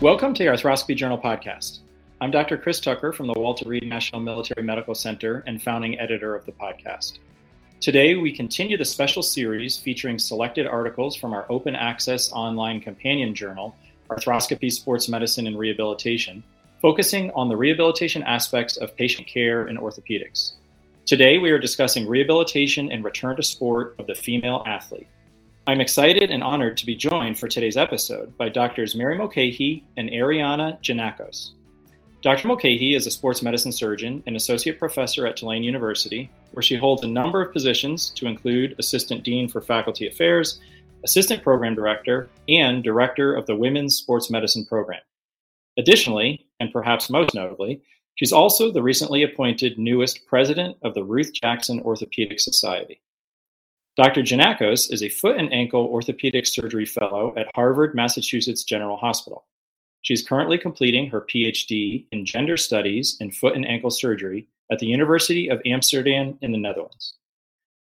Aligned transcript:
Welcome 0.00 0.32
to 0.32 0.42
the 0.42 0.48
Arthroscopy 0.48 0.96
Journal 0.96 1.18
podcast. 1.18 1.80
I'm 2.22 2.30
Dr. 2.30 2.56
Chris 2.56 2.80
Tucker 2.80 3.12
from 3.12 3.26
the 3.26 3.38
Walter 3.38 3.68
Reed 3.68 3.86
National 3.86 4.22
Military 4.22 4.64
Medical 4.64 4.94
Center 4.94 5.44
and 5.46 5.62
founding 5.62 6.00
editor 6.00 6.34
of 6.34 6.46
the 6.46 6.52
podcast. 6.52 7.18
Today, 7.82 8.14
we 8.14 8.34
continue 8.34 8.78
the 8.78 8.84
special 8.86 9.22
series 9.22 9.76
featuring 9.76 10.18
selected 10.18 10.66
articles 10.66 11.14
from 11.14 11.34
our 11.34 11.44
open 11.50 11.76
access 11.76 12.32
online 12.32 12.80
companion 12.80 13.34
journal, 13.34 13.76
Arthroscopy, 14.08 14.72
Sports 14.72 15.06
Medicine, 15.10 15.46
and 15.46 15.58
Rehabilitation, 15.58 16.42
focusing 16.80 17.30
on 17.32 17.50
the 17.50 17.56
rehabilitation 17.58 18.22
aspects 18.22 18.78
of 18.78 18.96
patient 18.96 19.26
care 19.26 19.68
in 19.68 19.76
orthopedics. 19.76 20.52
Today, 21.04 21.36
we 21.36 21.50
are 21.50 21.58
discussing 21.58 22.08
rehabilitation 22.08 22.90
and 22.90 23.04
return 23.04 23.36
to 23.36 23.42
sport 23.42 23.96
of 23.98 24.06
the 24.06 24.14
female 24.14 24.62
athlete. 24.66 25.08
I'm 25.66 25.82
excited 25.82 26.30
and 26.30 26.42
honored 26.42 26.78
to 26.78 26.86
be 26.86 26.96
joined 26.96 27.38
for 27.38 27.46
today's 27.46 27.76
episode 27.76 28.36
by 28.38 28.48
Doctors 28.48 28.94
Mary 28.94 29.18
Mulcahey 29.18 29.84
and 29.98 30.08
Ariana 30.08 30.80
Janakos. 30.82 31.50
Dr. 32.22 32.48
Mulcahey 32.48 32.96
is 32.96 33.06
a 33.06 33.10
sports 33.10 33.42
medicine 33.42 33.70
surgeon 33.70 34.22
and 34.26 34.36
associate 34.36 34.78
professor 34.78 35.26
at 35.26 35.36
Tulane 35.36 35.62
University, 35.62 36.30
where 36.52 36.62
she 36.62 36.76
holds 36.76 37.04
a 37.04 37.08
number 37.08 37.42
of 37.42 37.52
positions 37.52 38.08
to 38.16 38.26
include 38.26 38.74
Assistant 38.78 39.22
Dean 39.22 39.48
for 39.48 39.60
Faculty 39.60 40.06
Affairs, 40.08 40.58
Assistant 41.04 41.42
Program 41.42 41.74
Director, 41.74 42.30
and 42.48 42.82
Director 42.82 43.34
of 43.34 43.44
the 43.44 43.54
Women's 43.54 43.96
Sports 43.96 44.30
Medicine 44.30 44.64
Program. 44.64 45.02
Additionally, 45.78 46.46
and 46.58 46.72
perhaps 46.72 47.10
most 47.10 47.34
notably, 47.34 47.82
she's 48.14 48.32
also 48.32 48.72
the 48.72 48.82
recently 48.82 49.22
appointed 49.22 49.78
newest 49.78 50.26
president 50.26 50.78
of 50.82 50.94
the 50.94 51.04
Ruth 51.04 51.32
Jackson 51.34 51.80
Orthopedic 51.80 52.40
Society. 52.40 53.02
Dr. 53.96 54.22
Janakos 54.22 54.92
is 54.92 55.02
a 55.02 55.08
foot 55.08 55.36
and 55.36 55.52
ankle 55.52 55.86
orthopedic 55.86 56.46
surgery 56.46 56.86
fellow 56.86 57.34
at 57.36 57.50
Harvard, 57.54 57.94
Massachusetts 57.94 58.62
General 58.62 58.96
Hospital. 58.96 59.46
She's 60.02 60.26
currently 60.26 60.58
completing 60.58 61.10
her 61.10 61.20
PhD 61.20 62.06
in 62.12 62.24
gender 62.24 62.56
studies 62.56 63.16
in 63.20 63.32
foot 63.32 63.56
and 63.56 63.66
ankle 63.66 63.90
surgery 63.90 64.46
at 64.70 64.78
the 64.78 64.86
University 64.86 65.48
of 65.48 65.60
Amsterdam 65.66 66.38
in 66.40 66.52
the 66.52 66.58
Netherlands. 66.58 67.14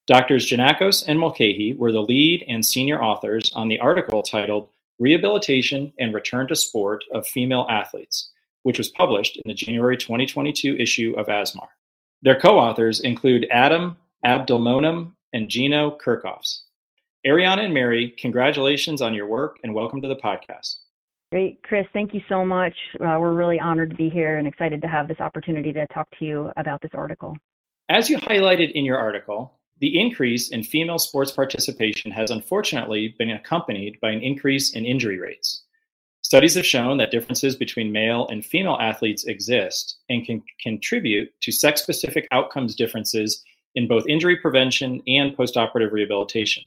Doctors 0.05 0.47
Janakos 0.47 1.03
and 1.07 1.17
Mulcahey 1.17 1.75
were 1.77 1.91
the 1.91 2.01
lead 2.03 2.43
and 2.47 2.63
senior 2.63 3.01
authors 3.01 3.51
on 3.55 3.69
the 3.69 3.79
article 3.79 4.21
titled 4.21 4.69
Rehabilitation 4.99 5.91
and 5.97 6.13
Return 6.13 6.47
to 6.49 6.55
Sport 6.55 7.03
of 7.11 7.25
Female 7.25 7.65
Athletes, 7.69 8.29
which 8.63 8.77
was 8.77 8.89
published 8.89 9.37
in 9.37 9.43
the 9.45 9.55
January 9.55 9.97
2022 9.97 10.75
issue 10.77 11.15
of 11.17 11.27
ASMAR. 11.27 11.69
Their 12.21 12.39
co 12.39 12.59
authors 12.59 12.99
include 12.99 13.47
Adam 13.49 13.97
Abdelmonem 14.23 15.14
and 15.33 15.49
Gino 15.49 15.97
Kerkhoffs. 15.97 16.61
Ariana 17.25 17.65
and 17.65 17.73
Mary, 17.73 18.13
congratulations 18.19 19.01
on 19.01 19.13
your 19.13 19.27
work 19.27 19.57
and 19.63 19.73
welcome 19.73 20.01
to 20.01 20.07
the 20.07 20.15
podcast. 20.15 20.75
Great, 21.31 21.61
Chris. 21.63 21.87
Thank 21.91 22.13
you 22.13 22.21
so 22.29 22.45
much. 22.45 22.73
Uh, 22.95 23.17
we're 23.19 23.33
really 23.33 23.59
honored 23.59 23.89
to 23.89 23.95
be 23.95 24.09
here 24.09 24.37
and 24.37 24.47
excited 24.47 24.81
to 24.81 24.87
have 24.87 25.07
this 25.07 25.19
opportunity 25.19 25.73
to 25.73 25.87
talk 25.87 26.07
to 26.19 26.25
you 26.25 26.51
about 26.55 26.81
this 26.81 26.91
article. 26.93 27.35
As 27.89 28.09
you 28.09 28.17
highlighted 28.17 28.71
in 28.71 28.85
your 28.85 28.97
article, 28.97 29.59
the 29.79 29.99
increase 29.99 30.49
in 30.49 30.63
female 30.63 30.99
sports 30.99 31.31
participation 31.31 32.11
has 32.11 32.31
unfortunately 32.31 33.15
been 33.17 33.31
accompanied 33.31 33.99
by 33.99 34.11
an 34.11 34.21
increase 34.21 34.73
in 34.73 34.85
injury 34.85 35.19
rates. 35.19 35.63
Studies 36.21 36.55
have 36.55 36.65
shown 36.65 36.97
that 36.97 37.11
differences 37.11 37.55
between 37.55 37.91
male 37.91 38.27
and 38.29 38.45
female 38.45 38.77
athletes 38.79 39.25
exist 39.25 39.97
and 40.09 40.25
can 40.25 40.41
contribute 40.61 41.29
to 41.41 41.51
sex 41.51 41.81
specific 41.81 42.27
outcomes 42.31 42.75
differences 42.75 43.43
in 43.75 43.87
both 43.87 44.07
injury 44.07 44.37
prevention 44.37 45.01
and 45.07 45.35
postoperative 45.35 45.91
rehabilitation. 45.91 46.63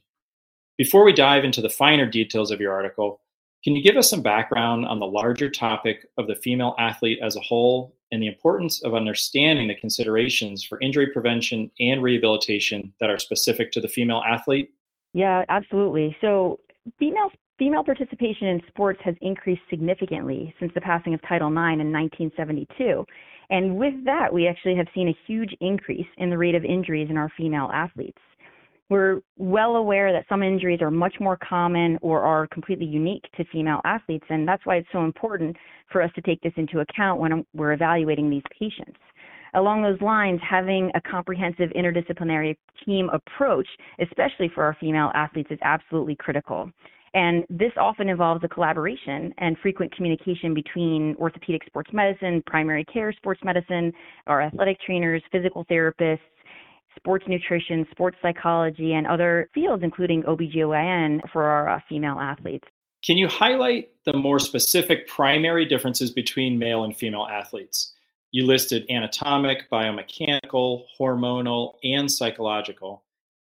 Before 0.77 1.03
we 1.03 1.11
dive 1.11 1.43
into 1.43 1.61
the 1.61 1.69
finer 1.69 2.05
details 2.05 2.51
of 2.51 2.61
your 2.61 2.73
article, 2.73 3.19
can 3.63 3.75
you 3.75 3.83
give 3.83 3.97
us 3.97 4.09
some 4.09 4.21
background 4.21 4.85
on 4.85 4.99
the 4.99 5.05
larger 5.05 5.49
topic 5.49 6.07
of 6.17 6.27
the 6.27 6.35
female 6.35 6.75
athlete 6.79 7.19
as 7.21 7.35
a 7.35 7.41
whole 7.41 7.93
and 8.11 8.23
the 8.23 8.27
importance 8.27 8.81
of 8.83 8.95
understanding 8.95 9.67
the 9.67 9.75
considerations 9.75 10.63
for 10.63 10.79
injury 10.79 11.07
prevention 11.07 11.69
and 11.79 12.01
rehabilitation 12.01 12.93
that 12.99 13.09
are 13.09 13.19
specific 13.19 13.71
to 13.73 13.81
the 13.81 13.87
female 13.87 14.23
athlete? 14.25 14.71
Yeah, 15.13 15.43
absolutely. 15.49 16.15
So, 16.21 16.59
female 16.97 17.31
female 17.57 17.83
participation 17.83 18.47
in 18.47 18.61
sports 18.69 18.99
has 19.03 19.15
increased 19.21 19.61
significantly 19.69 20.55
since 20.59 20.71
the 20.73 20.81
passing 20.81 21.13
of 21.13 21.21
Title 21.23 21.49
IX 21.49 21.81
in 21.81 21.91
1972. 21.91 23.05
And 23.49 23.77
with 23.77 23.93
that, 24.05 24.31
we 24.31 24.47
actually 24.47 24.75
have 24.75 24.87
seen 24.93 25.09
a 25.09 25.17
huge 25.25 25.55
increase 25.59 26.07
in 26.17 26.29
the 26.29 26.37
rate 26.37 26.55
of 26.55 26.63
injuries 26.63 27.07
in 27.09 27.17
our 27.17 27.31
female 27.35 27.69
athletes. 27.73 28.19
We're 28.89 29.21
well 29.37 29.75
aware 29.75 30.11
that 30.11 30.25
some 30.27 30.41
injuries 30.41 30.81
are 30.81 30.89
much 30.89 31.13
more 31.19 31.37
common 31.37 31.99
or 32.01 32.21
are 32.21 32.47
completely 32.47 32.87
unique 32.87 33.23
to 33.37 33.45
female 33.51 33.81
athletes, 33.85 34.25
and 34.29 34.47
that's 34.47 34.65
why 34.65 34.77
it's 34.77 34.87
so 34.91 35.03
important 35.03 35.55
for 35.91 36.01
us 36.01 36.11
to 36.15 36.21
take 36.21 36.41
this 36.41 36.53
into 36.57 36.79
account 36.79 37.19
when 37.19 37.31
um, 37.31 37.45
we're 37.53 37.73
evaluating 37.73 38.29
these 38.31 38.43
patients. 38.57 38.97
Along 39.53 39.81
those 39.81 40.01
lines, 40.01 40.39
having 40.47 40.91
a 40.95 41.01
comprehensive 41.01 41.69
interdisciplinary 41.75 42.55
team 42.85 43.09
approach, 43.09 43.67
especially 43.99 44.49
for 44.53 44.63
our 44.63 44.75
female 44.79 45.11
athletes, 45.13 45.49
is 45.51 45.59
absolutely 45.63 46.15
critical. 46.15 46.71
And 47.13 47.43
this 47.49 47.71
often 47.77 48.09
involves 48.09 48.43
a 48.43 48.47
collaboration 48.47 49.33
and 49.37 49.57
frequent 49.61 49.95
communication 49.95 50.53
between 50.53 51.15
orthopedic 51.19 51.63
sports 51.65 51.89
medicine, 51.93 52.43
primary 52.45 52.85
care 52.85 53.11
sports 53.13 53.41
medicine, 53.43 53.91
our 54.27 54.41
athletic 54.41 54.79
trainers, 54.81 55.23
physical 55.31 55.65
therapists, 55.65 56.19
sports 56.95 57.25
nutrition, 57.27 57.85
sports 57.91 58.17
psychology, 58.21 58.93
and 58.93 59.07
other 59.07 59.49
fields, 59.53 59.83
including 59.83 60.23
OBGYN 60.23 61.21
for 61.31 61.43
our 61.43 61.69
uh, 61.69 61.79
female 61.87 62.17
athletes. 62.19 62.67
Can 63.03 63.17
you 63.17 63.27
highlight 63.27 63.91
the 64.05 64.13
more 64.13 64.39
specific 64.39 65.07
primary 65.07 65.65
differences 65.65 66.11
between 66.11 66.59
male 66.59 66.83
and 66.83 66.95
female 66.95 67.25
athletes? 67.31 67.93
You 68.31 68.45
listed 68.45 68.85
anatomic, 68.89 69.69
biomechanical, 69.71 70.83
hormonal, 70.99 71.75
and 71.83 72.11
psychological 72.11 73.03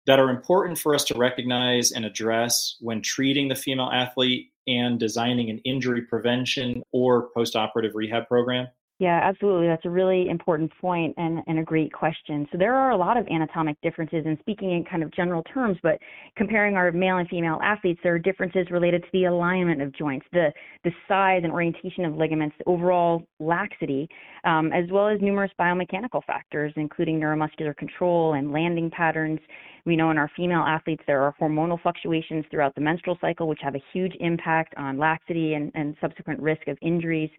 that 0.06 0.20
are 0.20 0.30
important 0.30 0.78
for 0.78 0.94
us 0.94 1.04
to 1.06 1.18
recognize 1.18 1.92
and 1.92 2.06
address 2.06 2.76
when 2.80 3.02
treating 3.02 3.48
the 3.48 3.56
female 3.56 3.90
athlete 3.94 4.52
and 4.68 5.00
designing 5.00 5.50
an 5.50 5.60
injury 5.60 6.02
prevention 6.02 6.84
or 6.92 7.30
postoperative 7.36 7.92
rehab 7.94 8.28
program? 8.28 8.68
Yeah, 9.00 9.20
absolutely. 9.24 9.68
That's 9.68 9.86
a 9.86 9.90
really 9.90 10.30
important 10.30 10.72
point 10.80 11.16
and, 11.18 11.40
and 11.48 11.60
a 11.60 11.64
great 11.64 11.92
question. 11.92 12.48
So 12.52 12.58
there 12.60 12.76
are 12.76 12.92
a 12.92 12.96
lot 12.98 13.18
of 13.18 13.28
anatomic 13.28 13.76
differences 13.82 14.24
and 14.26 14.38
speaking 14.40 14.72
in 14.72 14.86
kind 14.86 15.02
of 15.02 15.12
general 15.12 15.42
terms, 15.52 15.78
but 15.82 15.98
comparing 16.38 16.76
our 16.78 16.92
male 16.92 17.18
and 17.18 17.28
female 17.28 17.60
athletes, 17.64 18.00
there 18.04 18.14
are 18.14 18.20
differences 18.20 18.68
related 18.70 19.02
to 19.02 19.10
the 19.12 19.26
alignment 19.26 19.82
of 19.82 19.92
joints, 19.94 20.26
the, 20.32 20.54
the 20.84 20.92
size 21.08 21.42
and 21.44 21.52
orientation 21.52 22.06
of 22.06 22.16
ligaments, 22.16 22.56
the 22.60 22.66
overall 22.70 23.24
laxity, 23.40 24.08
um, 24.46 24.72
as 24.72 24.86
well 24.92 25.08
as 25.10 25.20
numerous 25.22 25.52
biomechanical 25.60 26.24
factors, 26.26 26.72
including 26.78 27.20
neuromuscular 27.20 27.76
control 27.76 28.34
and 28.36 28.54
landing 28.54 28.92
patterns. 28.92 29.40
We 29.86 29.96
know 29.98 30.12
in 30.12 30.18
our 30.18 30.32
female 30.36 30.62
athletes 30.62 31.04
there 31.08 31.22
are 31.24 31.36
hormonal 31.42 31.82
fluctuations 31.82 32.46
throughout 32.50 32.76
the 32.76 32.82
menstrual 32.82 33.18
cycle, 33.20 33.48
which 33.48 33.60
have 33.64 33.76
a 33.76 33.84
huge 33.92 34.14
impact 34.20 34.76
on 34.78 34.98
laxity 34.98 35.56
and, 35.56 35.72
and 35.74 35.98
subsequent 36.00 36.40
risk 36.40 36.68
of 36.68 36.78
injuries. 36.82 37.32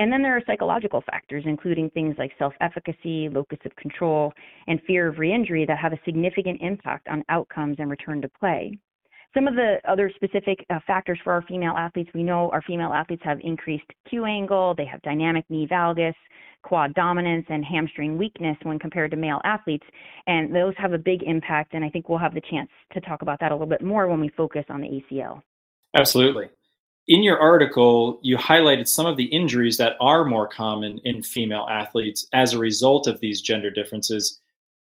And 0.00 0.10
then 0.10 0.22
there 0.22 0.34
are 0.34 0.42
psychological 0.46 1.02
factors, 1.02 1.44
including 1.46 1.90
things 1.90 2.16
like 2.18 2.32
self 2.38 2.54
efficacy, 2.62 3.28
locus 3.28 3.58
of 3.66 3.76
control, 3.76 4.32
and 4.66 4.80
fear 4.86 5.06
of 5.06 5.16
reinjury 5.16 5.66
that 5.66 5.76
have 5.76 5.92
a 5.92 6.00
significant 6.06 6.62
impact 6.62 7.06
on 7.08 7.22
outcomes 7.28 7.76
and 7.78 7.90
return 7.90 8.22
to 8.22 8.28
play. 8.40 8.78
Some 9.34 9.46
of 9.46 9.56
the 9.56 9.76
other 9.86 10.10
specific 10.14 10.64
uh, 10.70 10.78
factors 10.86 11.18
for 11.22 11.34
our 11.34 11.42
female 11.42 11.74
athletes, 11.76 12.08
we 12.14 12.22
know 12.22 12.48
our 12.50 12.62
female 12.62 12.94
athletes 12.94 13.20
have 13.26 13.40
increased 13.42 13.84
Q 14.08 14.24
angle, 14.24 14.74
they 14.74 14.86
have 14.86 15.02
dynamic 15.02 15.44
knee 15.50 15.68
valgus, 15.70 16.14
quad 16.62 16.94
dominance, 16.94 17.44
and 17.50 17.62
hamstring 17.62 18.16
weakness 18.16 18.56
when 18.62 18.78
compared 18.78 19.10
to 19.10 19.18
male 19.18 19.42
athletes. 19.44 19.84
And 20.26 20.56
those 20.56 20.72
have 20.78 20.94
a 20.94 20.98
big 20.98 21.24
impact. 21.24 21.74
And 21.74 21.84
I 21.84 21.90
think 21.90 22.08
we'll 22.08 22.18
have 22.18 22.34
the 22.34 22.42
chance 22.50 22.70
to 22.94 23.02
talk 23.02 23.20
about 23.20 23.38
that 23.40 23.52
a 23.52 23.54
little 23.54 23.66
bit 23.66 23.82
more 23.82 24.08
when 24.08 24.18
we 24.18 24.30
focus 24.30 24.64
on 24.70 24.80
the 24.80 24.88
ACL. 24.88 25.42
Absolutely 25.94 26.48
in 27.10 27.24
your 27.24 27.40
article, 27.40 28.20
you 28.22 28.36
highlighted 28.36 28.86
some 28.86 29.04
of 29.04 29.16
the 29.16 29.24
injuries 29.24 29.76
that 29.78 29.96
are 30.00 30.24
more 30.24 30.46
common 30.46 31.00
in 31.02 31.24
female 31.24 31.66
athletes 31.68 32.28
as 32.32 32.52
a 32.52 32.58
result 32.58 33.08
of 33.08 33.18
these 33.18 33.40
gender 33.40 33.68
differences. 33.68 34.40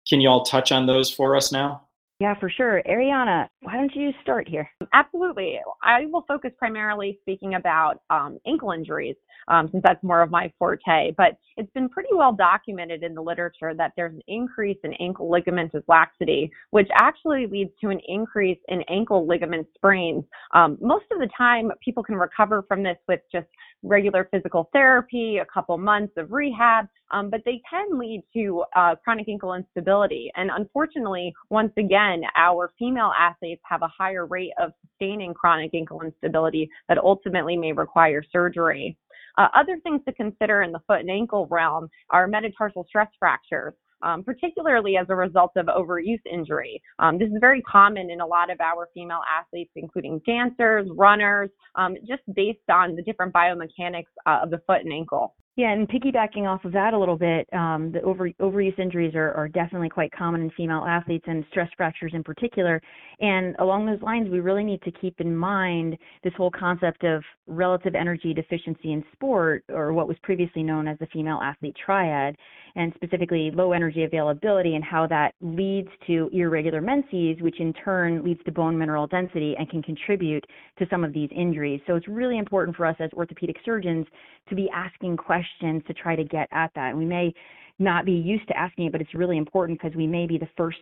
Can 0.06 0.20
you 0.20 0.28
all 0.28 0.44
touch 0.44 0.74
on 0.74 0.86
those 0.86 1.10
for 1.10 1.38
us 1.38 1.50
now? 1.50 1.88
Yeah, 2.20 2.38
for 2.38 2.50
sure. 2.50 2.84
Ariana, 2.86 3.48
why 3.62 3.76
don't 3.76 3.96
you 3.96 4.12
start 4.22 4.46
here? 4.46 4.70
Absolutely. 4.94 5.58
I 5.82 6.06
will 6.06 6.26
focus 6.28 6.52
primarily 6.58 7.18
speaking 7.22 7.56
about 7.56 8.02
um, 8.10 8.38
ankle 8.46 8.72
injuries, 8.72 9.16
um, 9.48 9.70
since 9.72 9.82
that's 9.86 10.04
more 10.04 10.22
of 10.22 10.30
my 10.30 10.52
forte. 10.60 11.14
But 11.16 11.38
it's 11.56 11.72
been 11.72 11.88
pretty 11.88 12.10
well 12.14 12.34
documented 12.34 13.04
in 13.04 13.14
the 13.14 13.22
literature 13.22 13.74
that 13.74 13.94
there's 13.96 14.14
an 14.14 14.22
increase 14.28 14.78
in 14.84 14.94
ankle 14.96 15.30
ligamentous 15.30 15.84
laxity, 15.88 16.52
which 16.72 16.90
actually 16.94 17.48
leads 17.48 17.72
to 17.80 17.88
an 17.88 18.02
increase 18.06 18.60
in 18.68 18.82
ankle 18.90 19.26
ligament 19.26 19.66
sprains. 19.74 20.26
Um, 20.54 20.78
most 20.82 21.06
of 21.12 21.20
the 21.20 21.30
time, 21.38 21.72
people 21.82 22.04
can 22.04 22.16
recover 22.16 22.66
from 22.68 22.84
this 22.84 22.98
with 23.08 23.22
just 23.32 23.48
regular 23.82 24.28
physical 24.30 24.70
therapy, 24.74 25.38
a 25.38 25.46
couple 25.46 25.78
months 25.78 26.14
of 26.18 26.34
rehab. 26.34 26.86
Um, 27.12 27.30
but 27.30 27.42
they 27.46 27.62
can 27.70 27.98
lead 27.98 28.24
to 28.34 28.64
uh, 28.76 28.96
chronic 29.04 29.28
ankle 29.30 29.54
instability. 29.54 30.32
And 30.36 30.50
unfortunately, 30.54 31.34
once 31.50 31.74
again, 31.78 32.22
our 32.36 32.72
female 32.78 33.12
athletes 33.18 33.62
have 33.66 33.82
a 33.82 33.88
higher 33.88 34.26
rate 34.26 34.52
of 34.60 34.72
sustaining 34.82 35.34
chronic 35.34 35.72
ankle 35.74 36.02
instability 36.02 36.70
that 36.88 36.98
ultimately 36.98 37.58
may 37.58 37.72
require 37.72 38.24
surgery. 38.32 38.98
Uh, 39.38 39.48
other 39.56 39.78
things 39.84 40.02
to 40.06 40.14
consider 40.14 40.64
in 40.64 40.72
the 40.72 40.80
foot 40.88 41.00
and 41.00 41.10
ankle 41.10 41.48
realm 41.48 41.90
are 42.10 42.28
metatarsal 42.28 42.86
stress 42.88 43.08
fractures 43.18 43.74
um, 44.02 44.24
particularly 44.24 44.98
as 44.98 45.08
a 45.10 45.16
result 45.16 45.52
of 45.56 45.68
overuse 45.68 46.22
injury. 46.32 46.82
Um, 47.00 47.18
this 47.18 47.30
is 47.30 47.38
very 47.40 47.62
common 47.64 48.10
in 48.10 48.22
a 48.22 48.26
lot 48.26 48.50
of 48.50 48.60
our 48.62 48.88
female 48.94 49.22
athletes, 49.30 49.72
including 49.76 50.22
dancers, 50.26 50.88
runners, 50.96 51.50
um, 51.76 51.96
just 52.08 52.22
based 52.34 52.70
on 52.72 52.96
the 52.96 53.02
different 53.02 53.34
biomechanics 53.34 54.06
uh, 54.26 54.40
of 54.44 54.50
the 54.52 54.62
foot 54.68 54.82
and 54.84 54.94
ankle. 54.94 55.36
Yeah, 55.60 55.74
and 55.74 55.90
piggybacking 55.90 56.48
off 56.48 56.64
of 56.64 56.72
that 56.72 56.94
a 56.94 56.98
little 56.98 57.18
bit, 57.18 57.46
um, 57.52 57.92
the 57.92 58.02
over, 58.04 58.30
overuse 58.40 58.80
injuries 58.80 59.14
are, 59.14 59.34
are 59.34 59.50
definitely 59.50 59.90
quite 59.90 60.10
common 60.14 60.40
in 60.40 60.52
female 60.52 60.86
athletes 60.88 61.26
and 61.28 61.44
stress 61.52 61.68
fractures 61.76 62.14
in 62.16 62.24
particular. 62.24 62.82
And 63.20 63.58
along 63.60 63.86
those 63.86 64.02
lines, 64.02 64.30
we 64.30 64.40
really 64.40 64.64
need 64.64 64.82
to 64.84 64.92
keep 64.92 65.20
in 65.20 65.36
mind 65.36 65.98
this 66.24 66.32
whole 66.38 66.50
concept 66.50 67.04
of 67.04 67.26
relative 67.46 67.94
energy 67.94 68.34
deficiency 68.34 68.94
in 68.94 69.04
sport, 69.12 69.66
or 69.68 69.92
what 69.92 70.08
was 70.08 70.16
previously 70.24 70.64
known 70.64 70.88
as 70.88 70.98
the 71.00 71.08
female 71.08 71.42
athlete 71.44 71.76
triad, 71.86 72.38
and 72.76 72.94
specifically 72.96 73.52
low 73.54 73.72
energy 73.72 74.04
availability 74.04 74.76
and 74.76 74.84
how 74.84 75.08
that 75.08 75.34
leads 75.42 75.90
to 76.08 76.30
irregular 76.34 76.82
menses, 76.82 77.42
which 77.42 77.60
in 77.60 77.74
turn 77.74 78.24
leads 78.24 78.44
to 78.44 78.52
bone 78.52 78.78
mineral 78.78 79.08
density 79.08 79.56
and 79.58 79.70
can 79.70 79.82
contribute 79.82 80.46
to 80.78 80.86
some 80.90 81.04
of 81.04 81.14
these 81.14 81.30
injuries. 81.36 81.82
So 81.88 81.96
it's 81.96 82.08
really 82.08 82.38
important 82.38 82.76
for 82.78 82.86
us 82.86 82.96
as 83.00 83.12
orthopedic 83.14 83.58
surgeons 83.66 84.06
to 84.50 84.56
be 84.56 84.70
asking 84.74 85.18
questions 85.18 85.84
to 85.88 85.94
try 85.94 86.16
to 86.16 86.24
get 86.24 86.48
at 86.52 86.72
that. 86.76 86.90
And 86.90 86.98
we 86.98 87.06
may 87.06 87.34
not 87.80 88.06
be 88.06 88.12
used 88.12 88.48
to 88.50 88.58
asking 88.58 88.88
it, 88.88 88.92
but 88.92 89.02
it's 89.02 89.14
really 89.16 89.38
important 89.38 89.80
because 89.82 89.96
we 89.96 90.08
may 90.08 90.28
be 90.28 90.38
the 90.38 90.50
first 90.58 90.78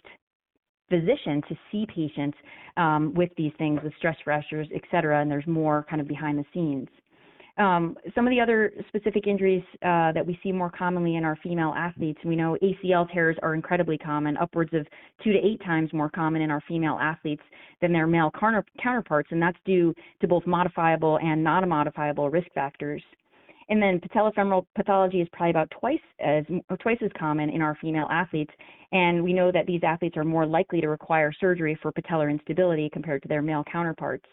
physician 0.89 1.41
to 1.49 1.55
see 1.71 1.85
patients 1.93 2.37
um, 2.77 3.13
with 3.13 3.29
these 3.37 3.51
things, 3.57 3.79
with 3.83 3.93
stress 3.97 4.15
fractures, 4.23 4.67
et 4.73 4.81
cetera, 4.89 5.21
and 5.21 5.29
there's 5.29 5.45
more 5.45 5.85
kind 5.89 6.01
of 6.01 6.07
behind 6.07 6.39
the 6.39 6.45
scenes. 6.53 6.87
Um, 7.57 7.97
some 8.13 8.27
of 8.27 8.31
the 8.31 8.39
other 8.39 8.71
specific 8.87 9.25
injuries 9.25 9.63
uh, 9.81 10.11
that 10.11 10.23
we 10.25 10.39
see 10.43 10.51
more 10.51 10.69
commonly 10.69 11.15
in 11.15 11.23
our 11.23 11.35
female 11.41 11.73
athletes, 11.75 12.19
we 12.23 12.35
know 12.35 12.55
ACL 12.61 13.11
tears 13.11 13.35
are 13.41 13.55
incredibly 13.55 13.97
common, 13.97 14.37
upwards 14.37 14.73
of 14.73 14.85
two 15.23 15.33
to 15.33 15.39
eight 15.39 15.59
times 15.65 15.91
more 15.91 16.09
common 16.09 16.43
in 16.43 16.51
our 16.51 16.61
female 16.67 16.99
athletes 17.01 17.41
than 17.81 17.91
their 17.91 18.05
male 18.05 18.31
counterparts, 18.39 19.29
and 19.31 19.41
that's 19.41 19.57
due 19.65 19.93
to 20.21 20.27
both 20.27 20.45
modifiable 20.45 21.17
and 21.17 21.43
non 21.43 21.67
modifiable 21.67 22.29
risk 22.29 22.47
factors. 22.53 23.01
And 23.69 23.81
then 23.81 23.99
patellofemoral 23.99 24.65
pathology 24.75 25.19
is 25.19 25.27
probably 25.33 25.49
about 25.49 25.71
twice 25.71 25.99
as 26.19 26.45
twice 26.79 26.99
as 27.03 27.11
common 27.19 27.49
in 27.49 27.61
our 27.61 27.75
female 27.81 28.07
athletes, 28.11 28.53
and 28.91 29.23
we 29.23 29.33
know 29.33 29.51
that 29.51 29.65
these 29.65 29.81
athletes 29.83 30.15
are 30.15 30.23
more 30.23 30.45
likely 30.45 30.79
to 30.79 30.89
require 30.89 31.33
surgery 31.33 31.77
for 31.81 31.91
patellar 31.91 32.29
instability 32.29 32.87
compared 32.93 33.23
to 33.23 33.27
their 33.27 33.41
male 33.41 33.63
counterparts. 33.69 34.25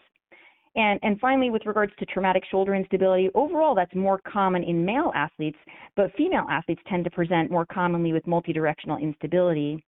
And, 0.75 0.99
and 1.03 1.19
finally, 1.19 1.49
with 1.49 1.65
regards 1.65 1.93
to 1.99 2.05
traumatic 2.05 2.43
shoulder 2.51 2.75
instability, 2.75 3.29
overall 3.33 3.75
that's 3.75 3.95
more 3.95 4.19
common 4.19 4.63
in 4.63 4.83
male 4.83 5.11
athletes, 5.15 5.57
but 5.95 6.13
female 6.15 6.45
athletes 6.49 6.81
tend 6.89 7.05
to 7.05 7.09
present 7.09 7.49
more 7.49 7.65
commonly 7.65 8.11
with 8.11 8.25
multidirectional 8.25 9.01
instability. 9.01 9.83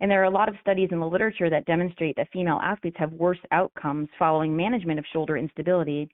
And 0.00 0.10
there 0.10 0.20
are 0.20 0.24
a 0.24 0.30
lot 0.30 0.48
of 0.48 0.56
studies 0.60 0.88
in 0.90 0.98
the 0.98 1.06
literature 1.06 1.48
that 1.48 1.64
demonstrate 1.66 2.16
that 2.16 2.28
female 2.32 2.58
athletes 2.60 2.96
have 2.98 3.12
worse 3.12 3.38
outcomes 3.52 4.08
following 4.18 4.56
management 4.56 4.98
of 4.98 5.04
shoulder 5.12 5.36
instability 5.36 6.08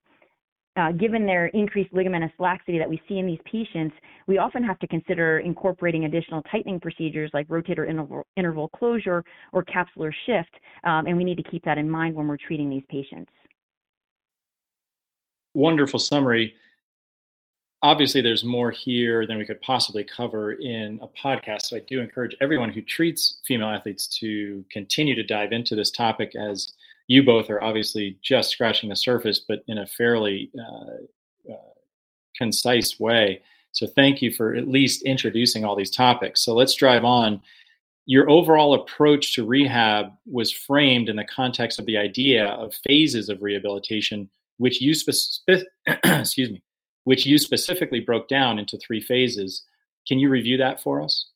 uh, 0.79 0.93
given 0.93 1.27
their 1.27 1.47
increased 1.49 1.93
ligamentous 1.93 2.31
laxity 2.39 2.79
that 2.79 2.89
we 2.89 3.01
see 3.09 3.19
in 3.19 3.27
these 3.27 3.41
patients, 3.51 3.95
we 4.27 4.39
often 4.39 4.63
have 4.63 4.79
to 4.79 4.87
consider 4.87 5.41
incorporating 5.41 6.05
additional 6.05 6.43
tightening 6.43 6.79
procedures 6.79 7.31
like 7.35 7.49
rotator 7.49 7.89
interval, 7.89 8.25
interval 8.37 8.69
closure 8.69 9.25
or 9.53 9.65
capsular 9.65 10.13
shift, 10.27 10.55
um, 10.85 11.07
and 11.07 11.17
we 11.17 11.25
need 11.25 11.37
to 11.37 11.51
keep 11.51 11.65
that 11.65 11.79
in 11.79 11.91
mind 11.91 12.15
when 12.15 12.29
we're 12.29 12.37
treating 12.37 12.71
these 12.71 12.85
patients. 12.89 13.31
Wonderful 15.59 15.99
summary. 15.99 16.55
Obviously, 17.83 18.21
there's 18.21 18.45
more 18.45 18.71
here 18.71 19.27
than 19.27 19.39
we 19.39 19.45
could 19.45 19.61
possibly 19.61 20.05
cover 20.05 20.53
in 20.53 21.01
a 21.03 21.09
podcast. 21.09 21.63
So 21.63 21.77
I 21.77 21.81
do 21.81 22.01
encourage 22.01 22.37
everyone 22.41 22.71
who 22.71 22.81
treats 22.81 23.41
female 23.45 23.67
athletes 23.67 24.07
to 24.21 24.65
continue 24.71 25.17
to 25.17 25.25
dive 25.25 25.51
into 25.51 25.75
this 25.75 25.91
topic 25.91 26.37
as 26.37 26.75
you 27.09 27.25
both 27.25 27.51
are 27.51 27.61
obviously 27.61 28.19
just 28.23 28.51
scratching 28.51 28.89
the 28.89 28.95
surface, 28.95 29.41
but 29.41 29.65
in 29.67 29.79
a 29.79 29.87
fairly 29.89 30.53
uh, 30.57 31.53
uh, 31.53 31.73
concise 32.37 33.01
way. 33.01 33.43
So 33.73 33.89
thank 33.89 34.23
you 34.23 34.33
for 34.33 34.55
at 34.55 34.69
least 34.69 35.03
introducing 35.03 35.65
all 35.65 35.75
these 35.75 35.91
topics. 35.91 36.45
So 36.45 36.55
let's 36.55 36.75
drive 36.75 37.05
on. 37.05 37.43
Your 38.07 38.31
overall 38.31 38.75
approach 38.75 39.35
to 39.35 39.45
rehab 39.45 40.13
was 40.25 40.53
framed 40.53 41.09
in 41.09 41.17
the 41.17 41.25
context 41.25 41.81
of 41.81 41.87
the 41.87 41.99
idea 41.99 42.47
of 42.47 42.79
phases 42.87 43.29
of 43.29 43.43
rehabilitation, 43.43 44.31
which 44.59 44.81
you 44.81 44.95
spe- 44.95 45.65
excuse 46.05 46.51
me, 46.51 46.63
which 47.05 47.27
you 47.27 47.39
specifically 47.39 48.01
broke 48.01 48.29
down 48.29 48.59
into 48.59 48.79
three 48.79 49.01
phases. 49.01 49.65
Can 50.07 50.19
you 50.19 50.29
review 50.29 50.57
that 50.59 50.83
for 50.83 51.03
us? 51.03 51.27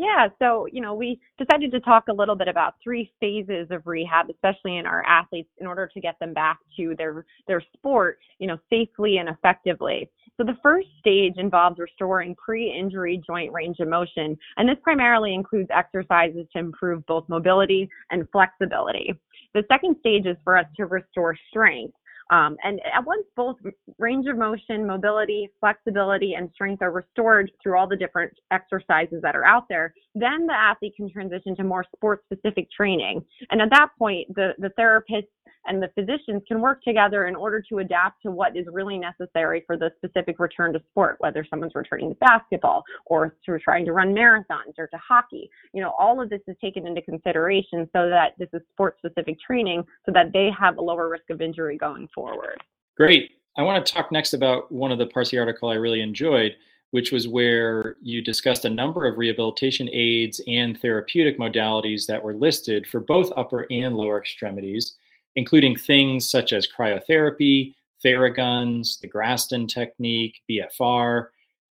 Yeah, 0.00 0.28
so 0.38 0.66
you 0.72 0.80
know, 0.80 0.94
we 0.94 1.20
decided 1.36 1.70
to 1.72 1.80
talk 1.80 2.04
a 2.08 2.12
little 2.12 2.34
bit 2.34 2.48
about 2.48 2.76
three 2.82 3.12
phases 3.20 3.66
of 3.70 3.86
rehab, 3.86 4.30
especially 4.30 4.78
in 4.78 4.86
our 4.86 5.04
athletes, 5.04 5.50
in 5.58 5.66
order 5.66 5.86
to 5.92 6.00
get 6.00 6.18
them 6.20 6.32
back 6.32 6.58
to 6.78 6.94
their 6.96 7.26
their 7.46 7.62
sport, 7.74 8.18
you 8.38 8.46
know, 8.46 8.56
safely 8.70 9.18
and 9.18 9.28
effectively. 9.28 10.08
So 10.38 10.44
the 10.44 10.56
first 10.62 10.88
stage 11.00 11.34
involves 11.36 11.78
restoring 11.78 12.34
pre-injury 12.34 13.22
joint 13.26 13.52
range 13.52 13.76
of 13.80 13.88
motion, 13.88 14.38
and 14.56 14.66
this 14.66 14.78
primarily 14.82 15.34
includes 15.34 15.68
exercises 15.70 16.46
to 16.54 16.58
improve 16.60 17.04
both 17.04 17.28
mobility 17.28 17.86
and 18.10 18.26
flexibility. 18.32 19.12
The 19.52 19.64
second 19.70 19.96
stage 20.00 20.24
is 20.24 20.36
for 20.44 20.56
us 20.56 20.66
to 20.78 20.86
restore 20.86 21.36
strength. 21.50 21.94
Um, 22.30 22.56
and 22.62 22.80
once 23.04 23.26
both 23.34 23.56
range 23.98 24.26
of 24.28 24.38
motion, 24.38 24.86
mobility, 24.86 25.50
flexibility, 25.58 26.34
and 26.34 26.48
strength 26.54 26.80
are 26.80 26.92
restored 26.92 27.50
through 27.60 27.76
all 27.76 27.88
the 27.88 27.96
different 27.96 28.32
exercises 28.52 29.20
that 29.22 29.34
are 29.34 29.44
out 29.44 29.64
there, 29.68 29.92
then 30.14 30.46
the 30.46 30.54
athlete 30.54 30.94
can 30.96 31.10
transition 31.10 31.54
to 31.56 31.64
more 31.64 31.84
sport 31.94 32.22
specific 32.24 32.70
training. 32.70 33.24
And 33.50 33.60
at 33.60 33.70
that 33.70 33.90
point, 33.98 34.34
the, 34.34 34.52
the 34.58 34.70
therapist 34.70 35.28
and 35.66 35.82
the 35.82 35.90
physicians 35.94 36.42
can 36.48 36.60
work 36.60 36.82
together 36.82 37.26
in 37.26 37.36
order 37.36 37.62
to 37.68 37.78
adapt 37.78 38.22
to 38.22 38.30
what 38.30 38.56
is 38.56 38.66
really 38.72 38.98
necessary 38.98 39.62
for 39.66 39.76
the 39.76 39.90
specific 39.96 40.38
return 40.38 40.72
to 40.72 40.80
sport, 40.90 41.16
whether 41.18 41.46
someone's 41.48 41.74
returning 41.74 42.08
to 42.08 42.16
basketball 42.16 42.82
or 43.06 43.36
to 43.44 43.58
trying 43.58 43.84
to 43.84 43.92
run 43.92 44.14
marathons 44.14 44.78
or 44.78 44.86
to 44.86 44.96
hockey. 44.96 45.50
You 45.72 45.82
know, 45.82 45.92
all 45.98 46.20
of 46.20 46.30
this 46.30 46.40
is 46.46 46.56
taken 46.60 46.86
into 46.86 47.02
consideration 47.02 47.88
so 47.94 48.08
that 48.08 48.34
this 48.38 48.48
is 48.52 48.62
sport 48.72 48.96
specific 48.98 49.38
training 49.40 49.84
so 50.06 50.12
that 50.12 50.32
they 50.32 50.50
have 50.58 50.78
a 50.78 50.82
lower 50.82 51.08
risk 51.08 51.28
of 51.30 51.40
injury 51.40 51.76
going 51.76 52.08
forward. 52.14 52.62
Great. 52.96 53.32
I 53.56 53.62
want 53.62 53.84
to 53.84 53.92
talk 53.92 54.10
next 54.12 54.32
about 54.32 54.70
one 54.72 54.92
of 54.92 54.98
the 54.98 55.06
parts 55.06 55.28
of 55.28 55.32
the 55.32 55.38
article 55.38 55.68
I 55.68 55.74
really 55.74 56.00
enjoyed, 56.00 56.56
which 56.90 57.12
was 57.12 57.28
where 57.28 57.96
you 58.02 58.22
discussed 58.22 58.64
a 58.64 58.70
number 58.70 59.06
of 59.06 59.18
rehabilitation 59.18 59.88
aids 59.92 60.40
and 60.46 60.80
therapeutic 60.80 61.38
modalities 61.38 62.06
that 62.06 62.22
were 62.22 62.34
listed 62.34 62.86
for 62.86 63.00
both 63.00 63.32
upper 63.36 63.66
and 63.70 63.96
lower 63.96 64.18
extremities 64.18 64.96
including 65.36 65.76
things 65.76 66.30
such 66.30 66.52
as 66.52 66.66
cryotherapy, 66.66 67.74
Theraguns, 68.04 68.98
the 69.00 69.08
Graston 69.08 69.68
technique, 69.68 70.40
BFR. 70.50 71.26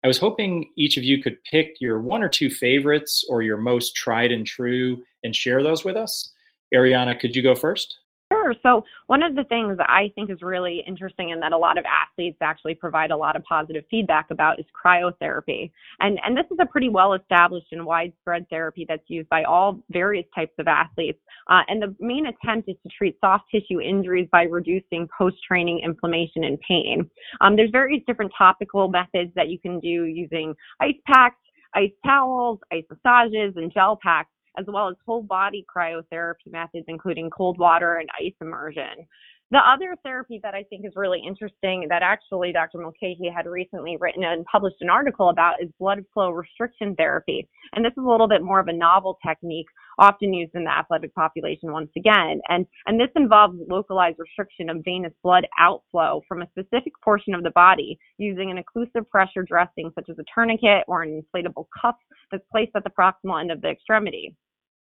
I 0.05 0.09
was 0.09 0.19
hoping 0.19 0.71
each 0.77 0.97
of 0.97 1.05
you 1.05 1.23
could 1.23 1.43
pick 1.45 1.77
your 1.81 2.01
one 2.01 2.23
or 2.23 2.29
two 2.29 2.51
favorites 2.51 3.25
or 3.29 3.43
your 3.43 3.57
most 3.57 3.95
tried 3.95 4.33
and 4.33 4.47
true 4.47 5.03
and 5.25 5.35
share 5.35 5.63
those 5.63 5.85
with 5.85 5.97
us. 5.97 6.33
Ariana, 6.75 7.19
could 7.19 7.35
you 7.35 7.43
go 7.43 7.55
first? 7.55 7.99
Sure. 8.47 8.55
So 8.63 8.85
one 9.07 9.23
of 9.23 9.35
the 9.35 9.45
things 9.45 9.77
that 9.79 9.91
I 9.91 10.13
think 10.15 10.31
is 10.31 10.39
really 10.41 10.85
interesting 10.87 11.33
and 11.33 11.43
that 11.43 11.53
a 11.53 11.59
lot 11.59 11.79
of 11.79 11.85
athletes 11.85 12.39
actually 12.41 12.75
provide 12.75 13.11
a 13.11 13.17
lot 13.17 13.35
of 13.35 13.43
positive 13.45 13.85
feedback 13.91 14.31
about 14.31 14.61
is 14.61 14.67
cryotherapy. 14.85 15.71
And 16.01 16.19
and 16.25 16.37
this 16.37 16.47
is 16.51 16.59
a 16.61 16.67
pretty 16.67 16.89
well 16.89 17.15
established 17.15 17.67
and 17.73 17.85
widespread 17.85 18.49
therapy 18.49 18.87
that's 18.89 19.03
used 19.09 19.29
by 19.29 19.43
all 19.45 19.81
various 19.91 20.27
types 20.35 20.53
of 20.59 20.69
athletes. 20.69 21.19
Uh, 21.49 21.63
and 21.69 21.83
the 21.83 21.95
main 21.99 22.27
attempt 22.27 22.69
is 22.69 22.77
to 22.85 22.89
treat 22.97 23.17
soft 23.21 23.45
tissue 23.51 23.81
injuries 23.81 24.29
by 24.31 24.43
reducing 24.43 25.09
post-training 25.17 25.81
inflammation 25.85 26.45
and 26.45 26.59
pain. 26.61 27.09
Um, 27.41 27.57
there's 27.57 27.71
various 27.71 28.03
different 28.07 28.33
topical 28.37 28.89
methods 28.89 29.33
that 29.35 29.49
you 29.49 29.59
can 29.59 29.81
do 29.81 30.05
using 30.05 30.55
ice 30.81 30.95
packs, 31.07 31.37
ice 31.75 31.91
towels, 32.05 32.61
ice 32.73 32.85
massages, 32.91 33.55
and 33.57 33.73
gel 33.73 33.99
packs 34.03 34.31
as 34.59 34.67
well 34.69 34.89
as 34.89 34.97
whole 35.05 35.23
body 35.23 35.65
cryotherapy 35.75 36.51
methods, 36.51 36.87
including 36.89 37.31
cold 37.31 37.59
water 37.59 37.97
and 37.97 38.09
ice 38.21 38.35
immersion. 38.41 39.07
The 39.53 39.59
other 39.59 39.97
therapy 40.03 40.41
that 40.43 40.55
I 40.55 40.65
think 40.65 40.85
is 40.85 40.95
really 40.97 41.23
interesting 41.25 41.87
that 41.89 42.03
actually 42.03 42.51
Dr. 42.51 42.79
Mulcahey 42.79 43.33
had 43.33 43.47
recently 43.47 43.97
written 44.01 44.25
and 44.25 44.45
published 44.47 44.79
an 44.81 44.91
article 44.91 45.29
about 45.29 45.63
is 45.63 45.71
blood 45.79 46.05
flow 46.13 46.31
restriction 46.31 46.97
therapy. 46.97 47.49
And 47.73 47.85
this 47.85 47.93
is 47.93 48.03
a 48.05 48.11
little 48.11 48.27
bit 48.27 48.43
more 48.43 48.59
of 48.59 48.67
a 48.67 48.73
novel 48.73 49.19
technique 49.25 49.69
often 50.01 50.35
used 50.35 50.57
in 50.57 50.65
the 50.65 50.71
athletic 50.77 51.15
population 51.15 51.71
once 51.71 51.91
again. 51.97 52.41
And, 52.49 52.67
and 52.87 52.99
this 52.99 53.11
involves 53.15 53.57
localized 53.69 54.19
restriction 54.19 54.69
of 54.69 54.83
venous 54.85 55.13
blood 55.23 55.47
outflow 55.61 56.23
from 56.27 56.43
a 56.43 56.49
specific 56.49 56.95
portion 57.05 57.33
of 57.33 57.45
the 57.45 57.51
body 57.51 58.01
using 58.19 58.51
an 58.51 58.59
occlusive 58.59 59.09
pressure 59.09 59.45
dressing 59.45 59.93
such 59.95 60.09
as 60.11 60.19
a 60.19 60.25
tourniquet 60.35 60.83
or 60.89 61.03
an 61.03 61.23
inflatable 61.23 61.67
cuff 61.81 61.95
that's 62.33 62.45
placed 62.51 62.73
at 62.75 62.83
the 62.83 62.91
proximal 62.91 63.41
end 63.41 63.53
of 63.53 63.61
the 63.61 63.69
extremity. 63.69 64.35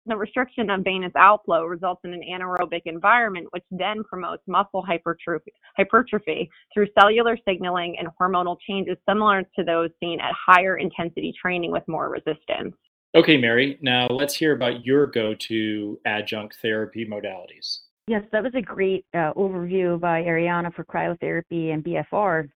The 0.07 0.17
restriction 0.17 0.69
of 0.69 0.85
venous 0.85 1.13
outflow 1.17 1.65
results 1.65 2.03
in 2.05 2.13
an 2.13 2.21
anaerobic 2.23 2.83
environment, 2.85 3.47
which 3.53 3.65
then 3.71 4.05
promotes 4.05 4.43
muscle 4.47 4.83
hypertrophy, 4.83 5.53
hypertrophy 5.79 6.51
through 6.75 6.89
cellular 6.99 7.39
signaling 7.49 7.97
and 7.99 8.09
hormonal 8.21 8.59
changes 8.67 8.99
similar 9.09 9.45
to 9.57 9.65
those 9.65 9.89
seen 10.01 10.21
at 10.21 10.33
higher 10.35 10.77
intensity 10.77 11.33
training 11.41 11.73
with 11.73 11.87
more 11.89 12.11
resistance. 12.11 12.75
Okay, 13.15 13.39
Mary, 13.39 13.79
now 13.81 14.07
let's 14.09 14.35
hear 14.35 14.53
about 14.53 14.85
your 14.85 15.07
go 15.07 15.35
to 15.35 15.99
adjunct 16.05 16.57
therapy 16.61 17.07
modalities. 17.07 17.79
Yes, 18.07 18.25
that 18.33 18.43
was 18.43 18.53
a 18.55 18.61
great 18.61 19.07
uh, 19.15 19.33
overview 19.35 19.99
by 19.99 20.23
Ariana 20.23 20.75
for 20.75 20.85
cryotherapy 20.85 21.73
and 21.73 21.83
BFR. 21.83 22.49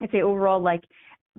I'd 0.00 0.10
say 0.12 0.22
overall, 0.22 0.60
like 0.60 0.84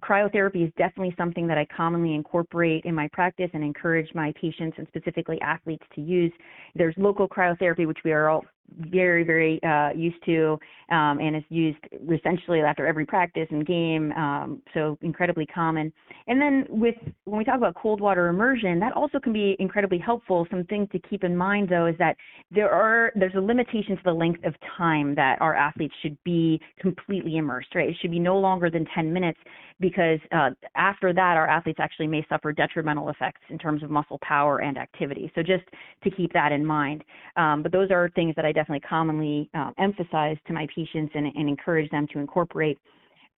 cryotherapy 0.02 0.66
is 0.66 0.72
definitely 0.78 1.14
something 1.18 1.48
that 1.48 1.58
I 1.58 1.66
commonly 1.66 2.14
incorporate 2.16 2.86
in 2.86 2.94
my 2.94 3.08
practice 3.14 3.50
and 3.54 3.64
encourage 3.64 4.14
my 4.14 4.34
patients 4.40 4.76
and 4.78 4.88
specifically 4.88 5.40
athletes 5.42 5.86
to 5.96 6.02
use. 6.02 6.32
There's 6.76 6.96
local 6.98 7.28
cryotherapy, 7.28 7.88
which 7.88 8.00
we 8.04 8.12
are 8.12 8.30
all 8.30 8.46
very, 8.80 9.24
very 9.24 9.62
uh, 9.64 9.90
used 9.96 10.24
to, 10.26 10.58
um, 10.92 11.20
and 11.20 11.36
is 11.36 11.44
used 11.50 11.80
essentially 12.14 12.62
after 12.62 12.86
every 12.86 13.06
practice 13.06 13.48
and 13.50 13.66
game, 13.66 14.12
um, 14.14 14.62
so 14.74 14.98
incredibly 15.02 15.46
common. 15.46 15.92
And 16.28 16.40
then 16.40 16.66
with 16.70 16.96
when 17.26 17.38
we 17.38 17.44
talk 17.44 17.58
about 17.58 17.76
cold 17.76 18.02
water 18.02 18.28
immersion, 18.28 18.80
that 18.80 18.94
also 18.94 19.20
can 19.20 19.34
be 19.34 19.56
incredibly 19.60 19.98
helpful. 19.98 20.48
Some 20.50 20.64
things 20.66 20.88
to 20.92 21.00
keep 21.00 21.24
in 21.24 21.36
mind 21.36 21.70
though 21.70 21.88
is 21.88 21.96
that 22.00 22.16
there 22.52 22.70
are 22.72 23.12
there's 23.16 23.36
a 23.36 23.42
limitation 23.42 23.98
to 23.98 24.04
the 24.04 24.14
length 24.14 24.44
of 24.44 24.54
time 24.78 25.16
that 25.16 25.42
our 25.42 25.56
athletes 25.56 25.94
should 26.02 26.18
be 26.24 26.60
completely 26.80 27.38
immersed. 27.38 27.74
Right, 27.76 27.90
it 27.90 27.96
should 28.02 28.12
be 28.12 28.20
no 28.20 28.38
longer 28.38 28.70
than 28.70 28.86
10 28.96 29.12
minutes 29.12 29.40
because 29.80 30.20
uh, 30.32 30.50
after 30.76 31.14
that 31.14 31.38
our 31.38 31.48
athletes 31.48 31.80
actually 31.80 32.08
may 32.08 32.26
suffer 32.30 32.52
detrimental 32.52 33.10
effects 33.10 33.42
in 33.50 33.58
terms 33.58 33.84
of 33.84 33.90
muscle 33.90 34.20
power 34.22 34.60
and 34.60 34.78
activity. 34.78 35.32
So 35.36 35.44
just 35.44 35.64
to 36.04 36.10
keep 36.12 36.34
that 36.34 36.52
in 36.52 36.66
mind. 36.66 37.04
Um, 37.36 37.62
but 37.64 37.72
those 37.72 37.92
are 37.92 38.10
things 38.16 38.34
that 38.36 38.46
I 38.46 38.52
definitely 38.58 38.88
commonly 38.88 39.50
uh, 39.54 39.70
emphasize 39.78 40.36
to 40.48 40.54
my 40.54 40.66
patients 40.76 41.12
and, 41.14 41.28
and 41.28 41.48
encourage 41.48 41.90
them 41.92 42.08
to 42.12 42.18
incorporate. 42.18 42.80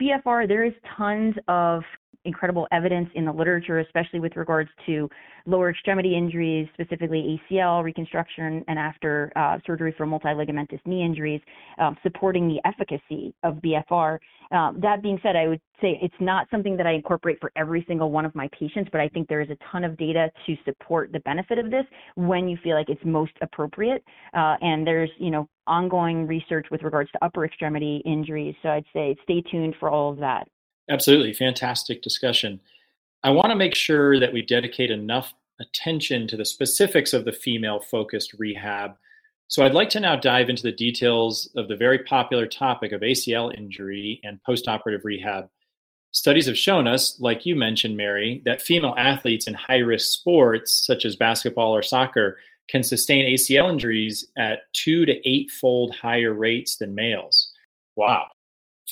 BFR, 0.02 0.48
there 0.48 0.64
is 0.64 0.72
tons 0.98 1.36
of 1.50 1.84
incredible 2.26 2.68
evidence 2.72 3.10
in 3.16 3.26
the 3.26 3.32
literature, 3.32 3.80
especially 3.80 4.20
with 4.20 4.36
regards 4.36 4.70
to 4.86 5.10
lower 5.46 5.70
extremity 5.70 6.16
injuries, 6.16 6.68
specifically 6.74 7.40
ACL 7.52 7.84
reconstruction 7.84 8.64
and 8.68 8.78
after 8.78 9.32
uh, 9.36 9.58
surgery 9.66 9.94
for 9.98 10.06
multiligamentous 10.06 10.80
knee 10.86 11.04
injuries, 11.04 11.42
um, 11.80 11.98
supporting 12.04 12.48
the 12.48 12.60
efficacy 12.68 13.34
of 13.44 13.56
BFR. 13.56 14.20
Um, 14.52 14.80
that 14.82 15.04
being 15.04 15.20
said, 15.22 15.36
I 15.36 15.48
would 15.48 15.62
say 15.80 16.00
it's 16.02 16.16
not 16.20 16.48
something 16.50 16.76
that 16.78 16.88
I 16.88 16.94
incorporate 16.94 17.38
for 17.40 17.52
every 17.56 17.86
single 17.88 18.12
one 18.12 18.26
of 18.26 18.34
my 18.34 18.50
patients, 18.58 18.90
but 18.92 19.00
I 19.00 19.08
think 19.10 19.28
there 19.28 19.42
is 19.42 19.50
a 19.50 19.58
ton 19.72 19.84
of 19.84 19.96
data 19.98 20.32
to 20.48 20.56
support 20.66 21.12
the 21.12 21.20
benefit 21.22 21.60
of 21.60 21.70
this 21.70 21.86
when 22.16 22.48
you 22.48 22.58
feel 22.64 22.76
like 22.76 22.90
it's 22.90 23.04
most 23.06 23.34
appropriate. 23.42 24.04
Uh, 24.34 24.56
and 24.62 24.86
there's, 24.86 25.12
you 25.18 25.30
know, 25.30 25.48
ongoing 25.68 26.26
research 26.26 26.68
with 26.72 26.82
regards 26.82 27.12
to 27.12 27.24
upper 27.24 27.46
extremity 27.46 28.02
injuries. 28.06 28.56
So 28.64 28.70
I'd 28.70 28.86
say 28.92 29.16
stay 29.24 29.42
tuned 29.52 29.76
for 29.80 29.90
all 29.90 30.12
of 30.12 30.18
that. 30.18 30.48
Absolutely. 30.90 31.34
Fantastic 31.34 32.02
discussion. 32.02 32.60
I 33.24 33.30
want 33.30 33.50
to 33.50 33.56
make 33.56 33.76
sure 33.76 34.20
that 34.20 34.34
we 34.34 34.42
dedicate 34.42 34.92
enough 34.92 35.34
attention 35.60 36.28
to 36.28 36.38
the 36.38 36.46
specifics 36.46 37.14
of 37.14 37.26
the 37.26 37.32
female 37.32 37.80
focused 37.80 38.34
rehab. 38.40 38.96
So 39.48 39.64
I'd 39.64 39.74
like 39.74 39.90
to 39.90 40.00
now 40.00 40.16
dive 40.16 40.50
into 40.50 40.64
the 40.64 40.72
details 40.72 41.50
of 41.56 41.68
the 41.68 41.76
very 41.76 42.00
popular 42.00 42.48
topic 42.48 42.92
of 42.92 43.02
ACL 43.02 43.56
injury 43.56 44.22
and 44.24 44.40
postoperative 44.48 45.04
rehab. 45.04 45.50
Studies 46.12 46.48
have 46.48 46.58
shown 46.58 46.88
us, 46.88 47.20
like 47.20 47.46
you 47.46 47.56
mentioned, 47.56 47.98
Mary, 47.98 48.42
that 48.46 48.62
female 48.62 48.96
athletes 48.98 49.48
in 49.48 49.54
high 49.54 49.78
risk 49.78 50.12
sports, 50.20 50.86
such 50.86 51.06
as 51.06 51.16
basketball 51.16 51.76
or 51.76 51.84
soccer, 51.84 52.38
can 52.70 52.84
sustain 52.84 53.26
ACL 53.26 53.70
injuries 53.70 54.28
at 54.38 54.72
two 54.74 55.06
to 55.06 55.28
eight 55.28 55.52
fold 55.52 55.96
higher 55.96 56.34
rates 56.34 56.78
than 56.78 56.96
males. 56.96 57.52
Wow. 57.96 58.28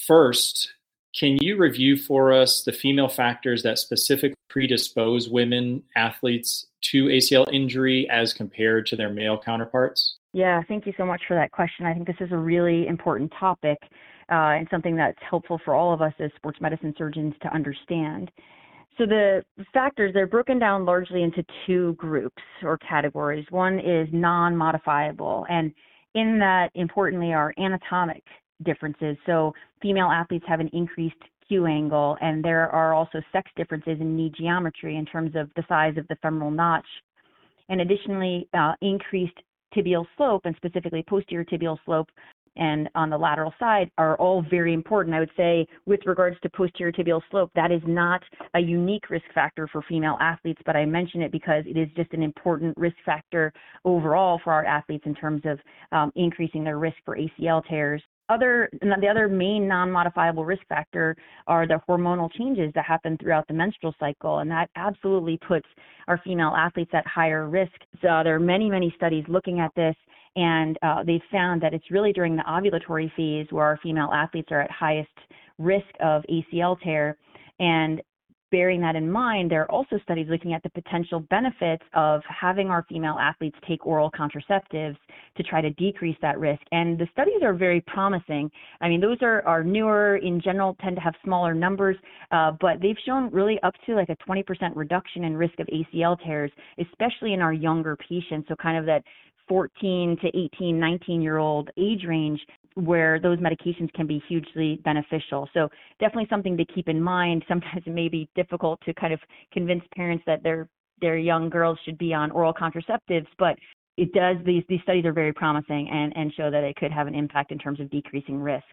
First, 0.06 0.74
can 1.18 1.38
you 1.42 1.58
review 1.58 1.98
for 1.98 2.32
us 2.32 2.62
the 2.62 2.72
female 2.72 3.08
factors 3.08 3.64
that 3.64 3.80
specifically 3.80 4.36
predispose 4.50 5.28
women 5.28 5.82
athletes 5.96 6.68
to 6.82 7.06
ACL 7.06 7.52
injury 7.52 8.08
as 8.10 8.34
compared 8.34 8.86
to 8.88 8.96
their 8.96 9.10
male 9.10 9.38
counterparts? 9.38 10.18
Yeah, 10.34 10.62
thank 10.68 10.86
you 10.86 10.94
so 10.96 11.06
much 11.06 11.22
for 11.28 11.36
that 11.36 11.52
question. 11.52 11.86
I 11.88 11.94
think 11.94 12.06
this 12.06 12.18
is 12.20 12.32
a 12.32 12.38
really 12.38 12.86
important 12.86 13.34
topic 13.40 13.78
uh, 14.32 14.54
and 14.60 14.68
something 14.70 14.96
that's 14.96 15.18
helpful 15.28 15.60
for 15.66 15.74
all 15.74 15.92
of 15.92 16.02
us 16.02 16.14
as 16.20 16.30
sports 16.36 16.60
medicine 16.62 16.94
surgeons 16.98 17.34
to 17.42 17.54
understand. 17.54 18.30
So 19.00 19.06
the 19.06 19.44
factors, 19.74 20.14
they're 20.14 20.28
broken 20.28 20.60
down 20.60 20.86
largely 20.86 21.24
into 21.24 21.44
two 21.66 21.94
groups 21.94 22.42
or 22.62 22.78
categories. 22.78 23.46
One 23.50 23.80
is 23.80 24.08
non-modifiable, 24.12 25.46
and 25.50 25.72
in 26.14 26.40
that, 26.40 26.72
importantly, 26.76 27.32
are 27.32 27.54
anatomic 27.58 28.24
differences. 28.64 29.18
So 29.26 29.54
female 29.82 30.08
athletes 30.08 30.46
have 30.48 30.60
an 30.60 30.70
increased 30.74 31.22
Q 31.48 31.66
angle, 31.66 32.18
and 32.22 32.44
there 32.44 32.70
are 32.70 32.94
also 32.94 33.22
sex 33.32 33.50
differences 33.56 33.98
in 34.00 34.16
knee 34.16 34.32
geometry 34.38 34.98
in 34.98 35.06
terms 35.06 35.36
of 35.36 35.50
the 35.56 35.64
size 35.68 35.96
of 35.98 36.08
the 36.08 36.18
femoral 36.22 36.52
notch. 36.52 36.86
And 37.70 37.82
additionally, 37.82 38.48
uh, 38.54 38.74
increased 38.82 39.38
tibial 39.76 40.06
slope 40.16 40.42
and 40.46 40.56
specifically 40.56 41.04
posterior 41.08 41.46
tibial 41.46 41.78
slope 41.86 42.10
and 42.58 42.90
on 42.96 43.10
the 43.10 43.18
lateral 43.18 43.54
side 43.60 43.90
are 43.98 44.16
all 44.18 44.44
very 44.50 44.74
important. 44.74 45.16
I 45.16 45.20
would 45.20 45.32
say, 45.38 45.68
with 45.86 46.00
regards 46.06 46.38
to 46.42 46.50
posterior 46.50 46.92
tibial 46.92 47.22
slope, 47.30 47.52
that 47.56 47.72
is 47.72 47.82
not 47.86 48.22
a 48.56 48.60
unique 48.60 49.10
risk 49.10 49.26
factor 49.34 49.68
for 49.68 49.84
female 49.88 50.18
athletes, 50.20 50.62
but 50.66 50.76
I 50.76 50.86
mention 50.86 51.22
it 51.22 51.32
because 51.32 51.64
it 51.68 51.78
is 51.78 51.88
just 51.96 52.12
an 52.14 52.24
important 52.24 52.76
risk 52.78 52.96
factor 53.06 53.54
overall 53.86 54.42
for 54.44 54.52
our 54.52 54.66
athletes 54.66 55.04
in 55.06 55.16
terms 55.16 55.44
of 55.46 55.60
um, 55.92 56.12
increasing 56.16 56.64
their 56.64 56.80
risk 56.80 56.98
for 57.06 57.18
ACL 57.18 57.62
tears 57.68 58.02
other 58.30 58.70
the 58.82 59.08
other 59.10 59.28
main 59.28 59.68
non-modifiable 59.68 60.46
risk 60.46 60.62
factor 60.68 61.16
are 61.48 61.68
the 61.68 61.80
hormonal 61.88 62.32
changes 62.34 62.72
that 62.76 62.86
happen 62.86 63.18
throughout 63.18 63.48
the 63.48 63.54
menstrual 63.54 63.94
cycle 64.00 64.40
and 64.40 64.50
that 64.52 64.70
absolutely 64.76 65.40
puts 65.48 65.68
our 66.08 66.20
female 66.24 66.54
athletes 66.58 66.92
at 66.94 67.06
higher 67.08 67.50
risk. 67.50 67.74
So 68.02 68.22
there 68.24 68.36
are 68.36 68.40
many 68.40 68.70
many 68.70 68.94
studies 68.96 69.24
looking 69.28 69.60
at 69.60 69.72
this 69.76 69.96
and 70.36 70.78
uh, 70.82 71.04
they've 71.04 71.22
found 71.32 71.62
that 71.62 71.74
it's 71.74 71.90
really 71.90 72.14
during 72.14 72.36
the 72.36 72.44
ovulatory 72.44 73.12
phase 73.16 73.48
where 73.52 73.66
our 73.66 73.80
female 73.82 74.12
athletes 74.14 74.50
are 74.52 74.62
at 74.62 74.72
highest 74.72 75.10
risk 75.58 75.88
of 76.00 76.24
acl 76.30 76.80
tear 76.82 77.18
and 77.60 78.02
bearing 78.51 78.82
that 78.82 78.96
in 78.96 79.10
mind, 79.10 79.51
there 79.51 79.62
are 79.62 79.72
also 79.72 80.00
studies 80.04 80.27
looking 80.30 80.54
at 80.54 80.63
the 80.63 80.70
potential 80.70 81.20
benefits 81.30 81.84
of 81.94 82.22
having 82.27 82.68
our 82.70 82.86
female 82.89 83.18
athletes 83.20 83.58
take 83.68 83.86
oral 83.86 84.12
contraceptives 84.12 84.98
to 85.36 85.44
try 85.44 85.62
to 85.62 85.70
decrease 85.72 86.18
that 86.22 86.39
risk. 86.39 86.62
And 86.72 86.98
the 86.98 87.08
studies 87.12 87.42
are 87.44 87.54
very 87.54 87.82
promising. 87.82 88.50
I 88.82 88.89
mean, 88.89 89.01
those 89.01 89.18
are, 89.22 89.46
are 89.48 89.63
newer, 89.63 90.18
in 90.18 90.42
general, 90.42 90.75
tend 90.82 90.96
to 90.96 91.01
have 91.01 91.13
smaller 91.24 91.54
numbers, 91.54 91.98
uh, 92.32 92.51
but 92.60 92.82
they've 92.82 92.98
shown 93.06 93.30
really 93.32 93.60
up 93.63 93.74
to 93.86 93.96
like 93.96 94.10
a 94.10 94.18
20% 94.30 94.44
reduction 94.75 95.24
in 95.24 95.36
risk 95.36 95.60
of 95.60 95.68
ACL 95.68 96.18
tears, 96.25 96.51
especially 96.80 97.34
in 97.34 97.42
our 97.42 97.54
younger 97.54 97.96
patients. 97.96 98.48
So, 98.48 98.56
kind 98.56 98.77
of 98.77 98.86
that 98.86 99.04
14 99.48 100.18
to 100.22 100.27
18, 100.27 100.80
19 100.80 101.22
year 101.22 101.38
old 101.38 101.70
age 101.77 102.04
range 102.08 102.39
where 102.78 103.20
those 103.20 103.40
medications 103.40 103.92
can 103.94 104.06
be 104.06 104.22
hugely 104.28 104.80
beneficial. 104.84 105.50
So 105.54 105.68
definitely 106.00 106.28
something 106.30 106.56
to 106.58 106.66
keep 106.66 106.88
in 106.88 107.02
mind. 107.02 107.44
Sometimes 107.48 107.84
it 107.86 107.94
may 107.94 108.08
be 108.08 108.30
difficult 108.36 108.80
to 108.86 108.94
kind 108.94 109.14
of 109.14 109.20
convince 109.52 109.84
parents 109.96 110.24
that 110.28 110.44
their 110.44 110.70
their 111.00 111.18
young 111.18 111.48
girls 111.48 111.78
should 111.86 111.98
be 112.00 112.12
on 112.12 112.32
oral 112.32 112.54
contraceptives, 112.54 113.28
but 113.38 113.56
it 113.98 114.12
does 114.14 114.38
these 114.46 114.64
these 114.70 114.82
studies 114.84 115.06
are 115.06 115.14
very 115.14 115.34
promising 115.34 115.90
and, 115.90 116.16
and 116.16 116.34
show 116.34 116.50
that 116.50 116.64
it 116.64 116.76
could 116.76 116.92
have 116.92 117.08
an 117.08 117.16
impact 117.16 117.52
in 117.52 117.58
terms 117.58 117.80
of 117.80 117.90
decreasing 117.90 118.40
risk. 118.40 118.66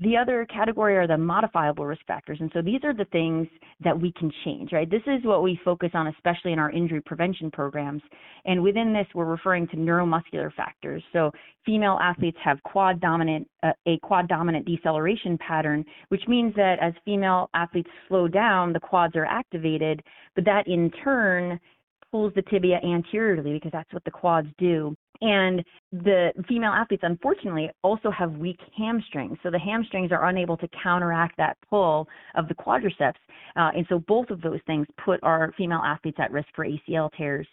The 0.00 0.16
other 0.16 0.46
category 0.46 0.96
are 0.96 1.08
the 1.08 1.18
modifiable 1.18 1.84
risk 1.84 2.02
factors. 2.06 2.38
And 2.40 2.50
so 2.54 2.62
these 2.62 2.80
are 2.84 2.94
the 2.94 3.06
things 3.06 3.48
that 3.82 4.00
we 4.00 4.12
can 4.12 4.30
change, 4.44 4.70
right? 4.72 4.88
This 4.88 5.02
is 5.06 5.24
what 5.24 5.42
we 5.42 5.58
focus 5.64 5.90
on, 5.94 6.06
especially 6.06 6.52
in 6.52 6.60
our 6.60 6.70
injury 6.70 7.00
prevention 7.00 7.50
programs. 7.50 8.02
And 8.44 8.62
within 8.62 8.92
this, 8.92 9.06
we're 9.14 9.24
referring 9.24 9.66
to 9.68 9.76
neuromuscular 9.76 10.52
factors. 10.54 11.02
So 11.12 11.32
female 11.66 11.98
athletes 12.00 12.38
have 12.44 12.62
quad 12.62 13.00
dominant, 13.00 13.48
uh, 13.64 13.72
a 13.86 13.98
quad 13.98 14.28
dominant 14.28 14.66
deceleration 14.66 15.36
pattern, 15.38 15.84
which 16.10 16.22
means 16.28 16.54
that 16.54 16.76
as 16.80 16.92
female 17.04 17.50
athletes 17.54 17.90
slow 18.06 18.28
down, 18.28 18.72
the 18.72 18.80
quads 18.80 19.16
are 19.16 19.26
activated, 19.26 20.02
but 20.36 20.44
that 20.44 20.68
in 20.68 20.92
turn 21.02 21.58
pulls 22.10 22.32
the 22.34 22.42
tibia 22.42 22.80
anteriorly 22.84 23.52
because 23.54 23.72
that's 23.72 23.92
what 23.92 24.04
the 24.04 24.10
quads 24.10 24.48
do. 24.58 24.96
And 25.20 25.64
the 25.90 26.30
female 26.48 26.70
athletes, 26.70 27.02
unfortunately, 27.04 27.70
also 27.82 28.10
have 28.10 28.32
weak 28.32 28.60
hamstrings. 28.76 29.36
So 29.42 29.50
the 29.50 29.58
hamstrings 29.58 30.12
are 30.12 30.28
unable 30.28 30.56
to 30.58 30.68
counteract 30.82 31.36
that 31.38 31.56
pull 31.68 32.06
of 32.36 32.46
the 32.46 32.54
quadriceps. 32.54 33.14
Uh, 33.56 33.70
and 33.74 33.84
so 33.88 33.98
both 33.98 34.30
of 34.30 34.40
those 34.40 34.60
things 34.66 34.86
put 35.04 35.18
our 35.22 35.52
female 35.56 35.82
athletes 35.84 36.18
at 36.20 36.30
risk 36.30 36.48
for 36.54 36.64
ACL 36.64 37.10
tears. 37.16 37.46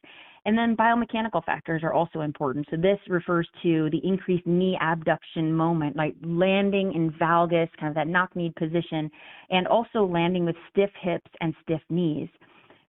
And 0.45 0.55
then 0.55 0.75
biomechanical 0.77 1.43
factors 1.43 1.81
are 1.83 1.93
also 1.93 2.21
important. 2.21 2.67
So 2.69 2.77
this 2.77 2.99
refers 3.09 3.49
to 3.63 3.89
the 3.89 3.99
increased 4.03 4.45
knee 4.45 4.77
abduction 4.79 5.51
moment, 5.51 5.95
like 5.95 6.13
landing 6.23 6.93
in 6.93 7.11
valgus, 7.13 7.67
kind 7.79 7.89
of 7.89 7.95
that 7.95 8.07
knock 8.07 8.35
kneed 8.35 8.55
position, 8.55 9.09
and 9.49 9.67
also 9.67 10.05
landing 10.05 10.45
with 10.45 10.55
stiff 10.69 10.91
hips 11.01 11.31
and 11.41 11.55
stiff 11.63 11.81
knees. 11.89 12.29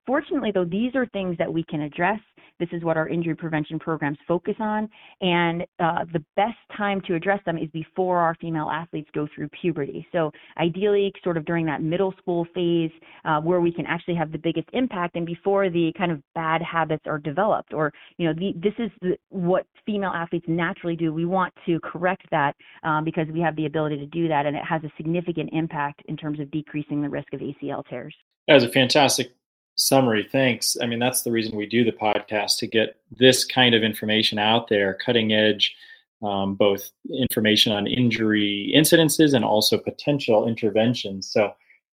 Fortunately, 0.06 0.50
though, 0.52 0.64
these 0.64 0.94
are 0.94 1.06
things 1.06 1.36
that 1.38 1.52
we 1.52 1.64
can 1.64 1.82
address. 1.82 2.20
This 2.60 2.68
is 2.72 2.84
what 2.84 2.96
our 2.96 3.08
injury 3.08 3.34
prevention 3.34 3.78
programs 3.78 4.18
focus 4.28 4.54
on. 4.60 4.88
And 5.20 5.62
uh, 5.80 6.04
the 6.12 6.22
best 6.36 6.58
time 6.76 7.00
to 7.06 7.14
address 7.14 7.40
them 7.46 7.58
is 7.58 7.68
before 7.70 8.18
our 8.18 8.36
female 8.40 8.68
athletes 8.70 9.08
go 9.12 9.26
through 9.34 9.48
puberty. 9.60 10.06
So, 10.12 10.30
ideally, 10.58 11.12
sort 11.24 11.36
of 11.36 11.44
during 11.46 11.66
that 11.66 11.82
middle 11.82 12.14
school 12.18 12.46
phase 12.54 12.92
uh, 13.24 13.40
where 13.40 13.60
we 13.60 13.72
can 13.72 13.86
actually 13.86 14.14
have 14.14 14.30
the 14.30 14.38
biggest 14.38 14.68
impact 14.72 15.16
and 15.16 15.26
before 15.26 15.68
the 15.68 15.92
kind 15.96 16.12
of 16.12 16.22
bad 16.34 16.62
habits 16.62 17.04
are 17.06 17.18
developed. 17.18 17.72
Or, 17.72 17.92
you 18.18 18.28
know, 18.28 18.34
the, 18.34 18.52
this 18.56 18.74
is 18.78 18.90
the, 19.00 19.16
what 19.30 19.66
female 19.84 20.12
athletes 20.14 20.46
naturally 20.46 20.96
do. 20.96 21.12
We 21.12 21.24
want 21.24 21.52
to 21.66 21.80
correct 21.80 22.26
that 22.30 22.54
um, 22.84 23.04
because 23.04 23.26
we 23.32 23.40
have 23.40 23.56
the 23.56 23.66
ability 23.66 23.96
to 23.98 24.06
do 24.06 24.28
that. 24.28 24.46
And 24.46 24.54
it 24.54 24.64
has 24.64 24.84
a 24.84 24.92
significant 24.96 25.50
impact 25.52 26.02
in 26.06 26.16
terms 26.16 26.38
of 26.38 26.50
decreasing 26.50 27.02
the 27.02 27.08
risk 27.08 27.32
of 27.32 27.40
ACL 27.40 27.84
tears. 27.88 28.14
That 28.46 28.54
was 28.54 28.64
a 28.64 28.68
fantastic 28.68 29.32
summary. 29.76 30.28
Thanks. 30.30 30.76
I 30.80 30.86
mean, 30.86 30.98
that's 30.98 31.22
the 31.22 31.32
reason 31.32 31.56
we 31.56 31.66
do 31.66 31.84
the 31.84 31.92
podcast 31.92 32.58
to 32.58 32.66
get 32.66 32.96
this 33.10 33.44
kind 33.44 33.74
of 33.74 33.82
information 33.82 34.38
out 34.38 34.68
there, 34.68 34.94
cutting 34.94 35.32
edge, 35.32 35.74
um, 36.22 36.54
both 36.54 36.90
information 37.12 37.72
on 37.72 37.86
injury 37.86 38.72
incidences 38.74 39.34
and 39.34 39.44
also 39.44 39.78
potential 39.78 40.48
interventions. 40.48 41.30
So 41.30 41.52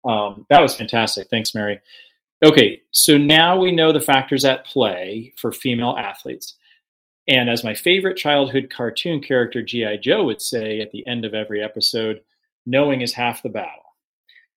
um, 0.06 0.46
that 0.50 0.62
was 0.62 0.76
fantastic. 0.76 1.30
Thanks, 1.30 1.54
Mary. 1.54 1.80
Okay, 2.44 2.82
so 2.92 3.18
now 3.18 3.60
we 3.60 3.72
know 3.72 3.92
the 3.92 4.00
factors 4.00 4.46
at 4.46 4.66
play 4.66 5.34
for 5.38 5.52
female 5.52 5.96
athletes. 5.98 6.56
And 7.28 7.50
as 7.50 7.64
my 7.64 7.74
favorite 7.74 8.16
childhood 8.16 8.70
cartoon 8.70 9.22
character, 9.22 9.62
G.I. 9.62 9.98
Joe, 9.98 10.24
would 10.24 10.42
say 10.42 10.80
at 10.80 10.92
the 10.92 11.06
end 11.08 11.26
of 11.26 11.34
every 11.34 11.62
episode, 11.62 12.22
knowing 12.66 13.02
is 13.02 13.14
half 13.14 13.44
the 13.44 13.50
battle. 13.50 13.84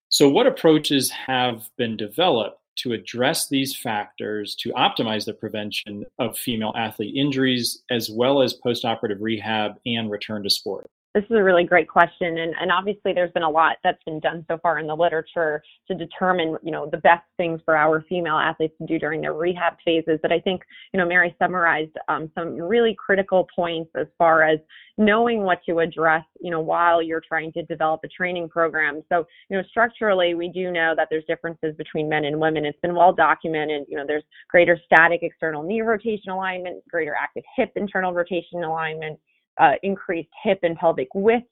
So, 0.08 0.28
what 0.28 0.46
approaches 0.46 1.10
have 1.10 1.68
been 1.76 1.96
developed 1.96 2.59
to 2.76 2.92
address 2.92 3.48
these 3.48 3.76
factors 3.76 4.54
to 4.56 4.70
optimize 4.72 5.24
the 5.24 5.34
prevention 5.34 6.04
of 6.18 6.38
female 6.38 6.72
athlete 6.76 7.16
injuries 7.16 7.82
as 7.90 8.10
well 8.10 8.42
as 8.42 8.58
postoperative 8.64 9.18
rehab 9.20 9.72
and 9.86 10.10
return 10.10 10.42
to 10.42 10.50
sport? 10.50 10.90
This 11.12 11.24
is 11.24 11.36
a 11.36 11.42
really 11.42 11.64
great 11.64 11.88
question, 11.88 12.38
and, 12.38 12.54
and 12.60 12.70
obviously 12.70 13.12
there's 13.12 13.32
been 13.32 13.42
a 13.42 13.50
lot 13.50 13.78
that's 13.82 14.02
been 14.04 14.20
done 14.20 14.44
so 14.46 14.58
far 14.62 14.78
in 14.78 14.86
the 14.86 14.94
literature 14.94 15.60
to 15.88 15.94
determine, 15.96 16.56
you 16.62 16.70
know, 16.70 16.88
the 16.88 16.98
best 16.98 17.24
things 17.36 17.60
for 17.64 17.76
our 17.76 18.04
female 18.08 18.36
athletes 18.36 18.74
to 18.78 18.86
do 18.86 18.96
during 18.96 19.20
their 19.20 19.34
rehab 19.34 19.72
phases. 19.84 20.20
But 20.22 20.30
I 20.30 20.38
think, 20.38 20.62
you 20.92 20.98
know, 20.98 21.06
Mary 21.06 21.34
summarized 21.36 21.96
um, 22.06 22.30
some 22.36 22.54
really 22.54 22.94
critical 22.96 23.48
points 23.56 23.90
as 23.96 24.06
far 24.18 24.44
as 24.44 24.60
knowing 24.98 25.42
what 25.42 25.58
to 25.68 25.80
address, 25.80 26.24
you 26.40 26.52
know, 26.52 26.60
while 26.60 27.02
you're 27.02 27.22
trying 27.26 27.50
to 27.54 27.64
develop 27.64 28.02
a 28.04 28.08
training 28.08 28.48
program. 28.48 29.02
So, 29.08 29.26
you 29.48 29.56
know, 29.56 29.64
structurally, 29.68 30.34
we 30.34 30.48
do 30.48 30.70
know 30.70 30.94
that 30.96 31.08
there's 31.10 31.24
differences 31.24 31.74
between 31.76 32.08
men 32.08 32.24
and 32.24 32.38
women. 32.38 32.64
It's 32.64 32.78
been 32.82 32.94
well 32.94 33.12
documented. 33.12 33.86
You 33.88 33.96
know, 33.96 34.04
there's 34.06 34.24
greater 34.48 34.78
static 34.86 35.24
external 35.24 35.64
knee 35.64 35.80
rotation 35.80 36.30
alignment, 36.30 36.86
greater 36.88 37.16
active 37.20 37.42
hip 37.56 37.72
internal 37.74 38.12
rotation 38.12 38.62
alignment 38.62 39.18
uh, 39.60 39.72
increased 39.82 40.30
hip 40.42 40.58
and 40.62 40.76
pelvic 40.76 41.08
width. 41.14 41.46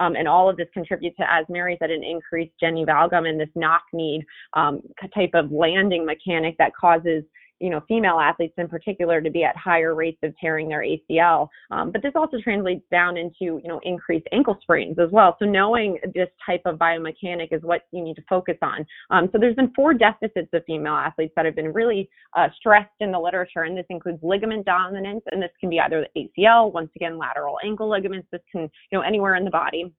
Um, 0.00 0.14
and 0.14 0.28
all 0.28 0.48
of 0.48 0.56
this 0.56 0.68
contributes 0.72 1.16
to, 1.16 1.24
as 1.28 1.44
Mary 1.48 1.76
said, 1.80 1.90
an 1.90 2.04
increased 2.04 2.52
genu 2.60 2.86
valgum 2.86 3.28
and 3.28 3.40
this 3.40 3.48
knock 3.56 3.82
knee 3.92 4.24
um, 4.54 4.80
type 5.12 5.32
of 5.34 5.50
landing 5.50 6.06
mechanic 6.06 6.54
that 6.58 6.70
causes 6.80 7.24
you 7.60 7.70
know, 7.70 7.82
female 7.88 8.18
athletes 8.18 8.54
in 8.58 8.68
particular 8.68 9.20
to 9.20 9.30
be 9.30 9.44
at 9.44 9.56
higher 9.56 9.94
rates 9.94 10.18
of 10.22 10.34
tearing 10.40 10.68
their 10.68 10.82
ACL. 10.82 11.48
Um, 11.70 11.90
but 11.90 12.02
this 12.02 12.12
also 12.14 12.38
translates 12.40 12.84
down 12.90 13.16
into, 13.16 13.60
you 13.62 13.68
know, 13.68 13.80
increased 13.82 14.26
ankle 14.32 14.58
sprains 14.62 14.98
as 14.98 15.10
well. 15.10 15.36
So 15.38 15.44
knowing 15.44 15.98
this 16.14 16.28
type 16.44 16.62
of 16.64 16.78
biomechanic 16.78 17.48
is 17.52 17.62
what 17.62 17.82
you 17.92 18.02
need 18.02 18.14
to 18.14 18.22
focus 18.28 18.56
on. 18.62 18.86
Um, 19.10 19.28
so 19.32 19.38
there's 19.38 19.56
been 19.56 19.72
four 19.74 19.94
deficits 19.94 20.48
of 20.52 20.62
female 20.66 20.94
athletes 20.94 21.32
that 21.36 21.44
have 21.44 21.56
been 21.56 21.72
really 21.72 22.08
uh, 22.36 22.48
stressed 22.58 22.88
in 23.00 23.12
the 23.12 23.18
literature, 23.18 23.62
and 23.62 23.76
this 23.76 23.86
includes 23.90 24.18
ligament 24.22 24.64
dominance, 24.64 25.22
and 25.30 25.42
this 25.42 25.50
can 25.60 25.70
be 25.70 25.80
either 25.80 26.06
the 26.14 26.30
ACL, 26.38 26.72
once 26.72 26.90
again, 26.96 27.18
lateral 27.18 27.58
ankle 27.64 27.88
ligaments. 27.88 28.28
This 28.30 28.42
can, 28.50 28.62
you 28.62 28.98
know, 28.98 29.00
anywhere 29.00 29.36
in 29.36 29.44
the 29.44 29.50
body 29.50 29.92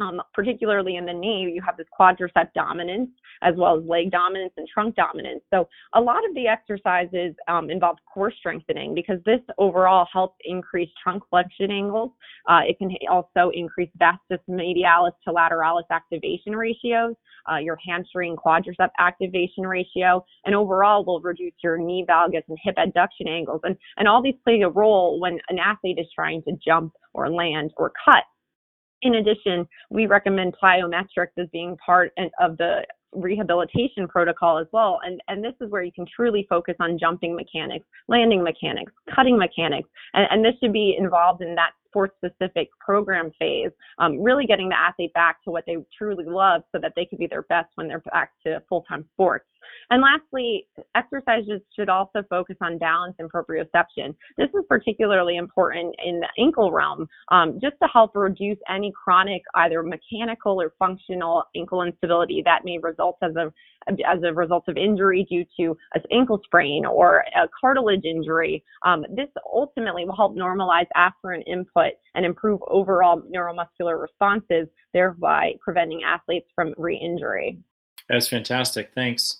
um, 0.00 0.22
particularly 0.32 0.96
in 0.96 1.06
the 1.06 1.12
knee, 1.12 1.50
you 1.54 1.62
have 1.64 1.76
this 1.76 1.86
quadricep 1.98 2.52
dominance 2.54 3.10
as 3.42 3.54
well 3.56 3.78
as 3.78 3.84
leg 3.84 4.10
dominance 4.10 4.52
and 4.56 4.66
trunk 4.72 4.94
dominance. 4.94 5.42
So 5.52 5.68
a 5.94 6.00
lot 6.00 6.24
of 6.28 6.34
the 6.34 6.46
exercises 6.46 7.34
um, 7.48 7.70
involve 7.70 7.96
core 8.12 8.32
strengthening 8.38 8.94
because 8.94 9.18
this 9.26 9.40
overall 9.58 10.06
helps 10.12 10.36
increase 10.44 10.88
trunk 11.02 11.22
flexion 11.28 11.70
angles. 11.70 12.12
Uh, 12.48 12.60
it 12.66 12.78
can 12.78 12.90
also 13.10 13.50
increase 13.52 13.90
vastus 13.96 14.40
medialis 14.48 15.12
to 15.24 15.32
lateralis 15.32 15.82
activation 15.90 16.54
ratios, 16.54 17.14
uh, 17.50 17.58
your 17.58 17.76
hamstring 17.86 18.36
quadricep 18.36 18.90
activation 18.98 19.64
ratio, 19.64 20.24
and 20.46 20.54
overall 20.54 21.04
will 21.04 21.20
reduce 21.20 21.52
your 21.62 21.76
knee 21.76 22.04
valgus 22.08 22.42
and 22.48 22.58
hip 22.62 22.76
adduction 22.76 23.28
angles. 23.28 23.60
And, 23.64 23.76
and 23.96 24.08
all 24.08 24.22
these 24.22 24.34
play 24.44 24.60
a 24.62 24.68
role 24.68 25.20
when 25.20 25.38
an 25.48 25.58
athlete 25.58 25.98
is 25.98 26.06
trying 26.14 26.42
to 26.44 26.52
jump 26.64 26.94
or 27.12 27.30
land 27.30 27.72
or 27.76 27.92
cut. 28.04 28.24
In 29.02 29.16
addition, 29.16 29.66
we 29.90 30.06
recommend 30.06 30.54
plyometrics 30.62 31.36
as 31.38 31.48
being 31.52 31.76
part 31.84 32.12
of 32.40 32.56
the 32.56 32.84
rehabilitation 33.12 34.08
protocol 34.08 34.58
as 34.58 34.66
well. 34.72 35.00
And, 35.04 35.20
and 35.28 35.44
this 35.44 35.54
is 35.60 35.70
where 35.70 35.82
you 35.82 35.92
can 35.92 36.06
truly 36.06 36.46
focus 36.48 36.74
on 36.80 36.98
jumping 36.98 37.36
mechanics, 37.36 37.84
landing 38.08 38.42
mechanics, 38.42 38.92
cutting 39.14 39.36
mechanics. 39.36 39.88
And, 40.14 40.26
and 40.30 40.44
this 40.44 40.54
should 40.60 40.72
be 40.72 40.96
involved 40.98 41.42
in 41.42 41.54
that 41.56 41.72
sport 41.92 42.14
specific 42.16 42.68
program 42.80 43.30
phase, 43.38 43.70
um, 43.98 44.20
really 44.20 44.46
getting 44.46 44.70
the 44.70 44.78
athlete 44.78 45.12
back 45.12 45.44
to 45.44 45.50
what 45.50 45.64
they 45.66 45.76
truly 45.96 46.24
love 46.24 46.62
so 46.72 46.78
that 46.80 46.92
they 46.96 47.04
can 47.04 47.18
be 47.18 47.26
their 47.26 47.42
best 47.42 47.68
when 47.74 47.86
they're 47.86 48.00
back 48.00 48.32
to 48.44 48.62
full 48.68 48.82
time 48.88 49.04
sports. 49.12 49.44
And 49.90 50.02
lastly, 50.02 50.66
exercises 50.94 51.60
should 51.76 51.88
also 51.88 52.22
focus 52.28 52.56
on 52.60 52.78
balance 52.78 53.14
and 53.18 53.30
proprioception. 53.30 54.14
This 54.36 54.48
is 54.48 54.64
particularly 54.68 55.36
important 55.36 55.94
in 56.04 56.20
the 56.20 56.28
ankle 56.42 56.72
realm, 56.72 57.06
um, 57.30 57.58
just 57.60 57.76
to 57.82 57.88
help 57.92 58.12
reduce 58.14 58.58
any 58.68 58.92
chronic, 58.92 59.42
either 59.54 59.82
mechanical 59.82 60.60
or 60.60 60.72
functional 60.78 61.44
ankle 61.54 61.82
instability 61.82 62.42
that 62.44 62.64
may 62.64 62.78
result 62.78 63.18
as 63.22 63.36
a 63.36 63.52
as 63.88 64.22
a 64.24 64.32
result 64.32 64.64
of 64.68 64.76
injury 64.76 65.26
due 65.28 65.44
to 65.58 65.76
an 65.94 66.02
ankle 66.10 66.40
sprain 66.44 66.84
or 66.84 67.24
a 67.34 67.48
cartilage 67.60 68.04
injury. 68.04 68.64
Um, 68.84 69.04
this 69.14 69.28
ultimately 69.52 70.04
will 70.04 70.16
help 70.16 70.36
normalize 70.36 70.86
afferent 70.96 71.42
input 71.46 71.92
and 72.14 72.24
improve 72.24 72.60
overall 72.68 73.22
neuromuscular 73.34 74.00
responses, 74.00 74.68
thereby 74.92 75.54
preventing 75.60 76.02
athletes 76.04 76.48
from 76.54 76.74
re-injury. 76.76 77.58
That's 78.08 78.28
fantastic. 78.28 78.92
Thanks. 78.94 79.38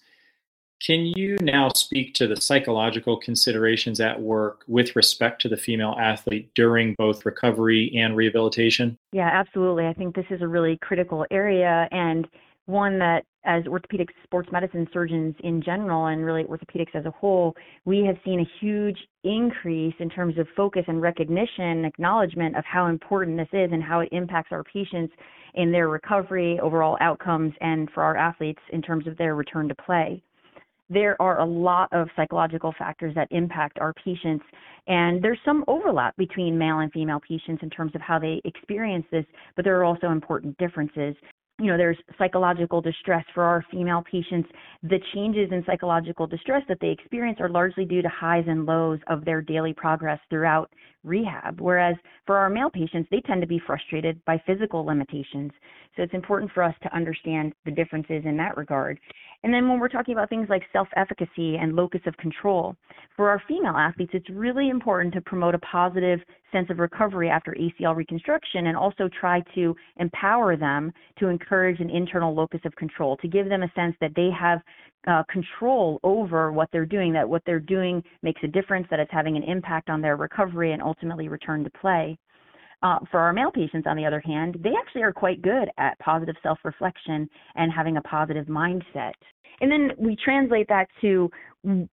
Can 0.85 1.07
you 1.07 1.37
now 1.40 1.68
speak 1.76 2.12
to 2.14 2.26
the 2.26 2.40
psychological 2.40 3.16
considerations 3.16 4.00
at 4.00 4.20
work 4.20 4.64
with 4.66 4.96
respect 4.96 5.40
to 5.42 5.48
the 5.48 5.57
female 5.57 5.94
athlete 5.96 6.50
during 6.57 6.96
both 6.98 7.24
recovery 7.24 7.92
and 7.96 8.16
rehabilitation? 8.16 8.98
Yeah, 9.12 9.31
absolutely. 9.33 9.87
I 9.87 9.92
think 9.92 10.16
this 10.16 10.26
is 10.31 10.42
a 10.42 10.48
really 10.48 10.78
critical 10.83 11.24
area 11.31 11.88
and 11.92 12.26
one 12.66 12.98
that 12.98 13.24
as 13.44 13.66
orthopedic 13.66 14.09
sports 14.24 14.48
medicine 14.52 14.87
surgeons 14.92 15.35
in 15.42 15.62
general 15.62 16.07
and 16.07 16.24
really 16.24 16.44
orthopedics 16.44 16.94
as 16.94 17.05
a 17.07 17.11
whole, 17.11 17.55
we 17.85 18.05
have 18.05 18.16
seen 18.24 18.40
a 18.40 18.50
huge 18.61 18.98
increase 19.24 19.94
in 19.98 20.09
terms 20.09 20.38
of 20.38 20.46
focus 20.57 20.85
and 20.88 21.02
recognition, 21.02 21.85
acknowledgement 21.85 22.57
of 22.57 22.64
how 22.64 22.87
important 22.87 23.37
this 23.37 23.48
is 23.52 23.70
and 23.72 23.83
how 23.83 24.00
it 24.00 24.09
impacts 24.12 24.52
our 24.52 24.64
patients 24.64 25.12
in 25.55 25.70
their 25.70 25.88
recovery, 25.88 26.59
overall 26.61 26.96
outcomes, 27.00 27.52
and 27.61 27.90
for 27.90 28.02
our 28.02 28.16
athletes 28.16 28.61
in 28.72 28.81
terms 28.81 29.07
of 29.07 29.16
their 29.18 29.35
return 29.35 29.68
to 29.68 29.74
play 29.74 30.22
there 30.92 31.20
are 31.20 31.40
a 31.40 31.44
lot 31.44 31.88
of 31.92 32.09
psychological 32.16 32.74
factors 32.78 33.14
that 33.14 33.28
impact 33.31 33.78
our 33.78 33.92
patients. 33.94 34.44
And 34.87 35.22
there's 35.22 35.38
some 35.44 35.64
overlap 35.68 36.16
between 36.16 36.59
male 36.59 36.81
and 36.81 36.92
female 36.92 37.20
patients 37.26 37.62
in 37.62 37.70
terms 37.70 37.92
of 37.94 38.00
how 38.00 38.18
they 38.18 38.40
experience 38.44 39.07
this, 39.11 39.24
but 39.57 39.64
there 39.64 39.78
are 39.78 39.85
also 39.85 40.11
important 40.11 40.57
differences. 40.59 41.14
You 41.58 41.66
know, 41.66 41.76
there's 41.76 41.98
psychological 42.18 42.80
distress 42.80 43.24
for 43.34 43.44
our 43.44 43.64
female 43.70 44.02
patients. 44.10 44.48
The 44.82 44.98
changes 45.14 45.50
in 45.52 45.62
psychological 45.66 46.26
distress 46.26 46.62
that 46.68 46.78
they 46.80 46.88
experience 46.88 47.38
are 47.40 47.48
largely 47.48 47.84
due 47.84 48.02
to 48.02 48.08
highs 48.08 48.44
and 48.48 48.66
lows 48.66 48.98
of 49.08 49.24
their 49.24 49.42
daily 49.42 49.72
progress 49.72 50.18
throughout 50.28 50.70
rehab. 51.04 51.60
Whereas 51.60 51.96
for 52.26 52.36
our 52.36 52.48
male 52.48 52.70
patients, 52.70 53.08
they 53.10 53.20
tend 53.20 53.40
to 53.40 53.46
be 53.46 53.60
frustrated 53.66 54.24
by 54.24 54.42
physical 54.46 54.84
limitations. 54.84 55.52
So 55.96 56.02
it's 56.02 56.14
important 56.14 56.50
for 56.52 56.62
us 56.62 56.74
to 56.82 56.94
understand 56.94 57.52
the 57.64 57.70
differences 57.70 58.22
in 58.24 58.36
that 58.38 58.56
regard. 58.56 58.98
And 59.44 59.52
then 59.52 59.68
when 59.68 59.80
we're 59.80 59.88
talking 59.88 60.14
about 60.14 60.28
things 60.28 60.48
like 60.48 60.62
self 60.72 60.88
efficacy 60.96 61.56
and 61.56 61.74
locus 61.74 62.00
of 62.06 62.16
control, 62.16 62.76
for 63.16 63.28
our 63.28 63.42
female 63.48 63.76
athletes, 63.76 64.12
it's 64.14 64.30
really 64.30 64.70
important 64.70 65.12
to 65.14 65.20
promote 65.20 65.54
a 65.54 65.58
positive 65.58 66.20
sense 66.52 66.68
of 66.70 66.78
recovery 66.78 67.28
after 67.28 67.54
ACL 67.54 67.96
reconstruction 67.96 68.68
and 68.68 68.76
also 68.76 69.08
try 69.20 69.42
to 69.54 69.74
empower 69.98 70.56
them 70.56 70.92
to 71.18 71.28
encourage 71.28 71.80
an 71.80 71.90
internal 71.90 72.34
locus 72.34 72.60
of 72.64 72.74
control, 72.76 73.16
to 73.18 73.28
give 73.28 73.48
them 73.48 73.62
a 73.62 73.72
sense 73.74 73.96
that 74.00 74.12
they 74.14 74.30
have 74.30 74.60
uh, 75.06 75.22
control 75.30 76.00
over 76.02 76.52
what 76.52 76.68
they're 76.72 76.86
doing, 76.86 77.12
that 77.12 77.28
what 77.28 77.42
they're 77.44 77.60
doing 77.60 78.02
makes 78.22 78.40
a 78.44 78.48
difference, 78.48 78.86
that 78.90 79.00
it's 79.00 79.10
having 79.12 79.36
an 79.36 79.42
impact 79.42 79.90
on 79.90 80.00
their 80.00 80.16
recovery 80.16 80.72
and 80.72 80.82
ultimately 80.82 81.28
return 81.28 81.64
to 81.64 81.70
play. 81.70 82.18
Uh, 82.82 82.98
for 83.10 83.20
our 83.20 83.32
male 83.32 83.50
patients, 83.50 83.86
on 83.86 83.96
the 83.96 84.04
other 84.04 84.20
hand, 84.20 84.56
they 84.62 84.72
actually 84.78 85.02
are 85.02 85.12
quite 85.12 85.40
good 85.42 85.68
at 85.78 85.98
positive 86.00 86.34
self 86.42 86.58
reflection 86.64 87.28
and 87.54 87.72
having 87.72 87.96
a 87.96 88.02
positive 88.02 88.46
mindset. 88.46 89.12
And 89.60 89.70
then 89.70 89.92
we 89.98 90.16
translate 90.16 90.66
that 90.68 90.88
to 91.02 91.30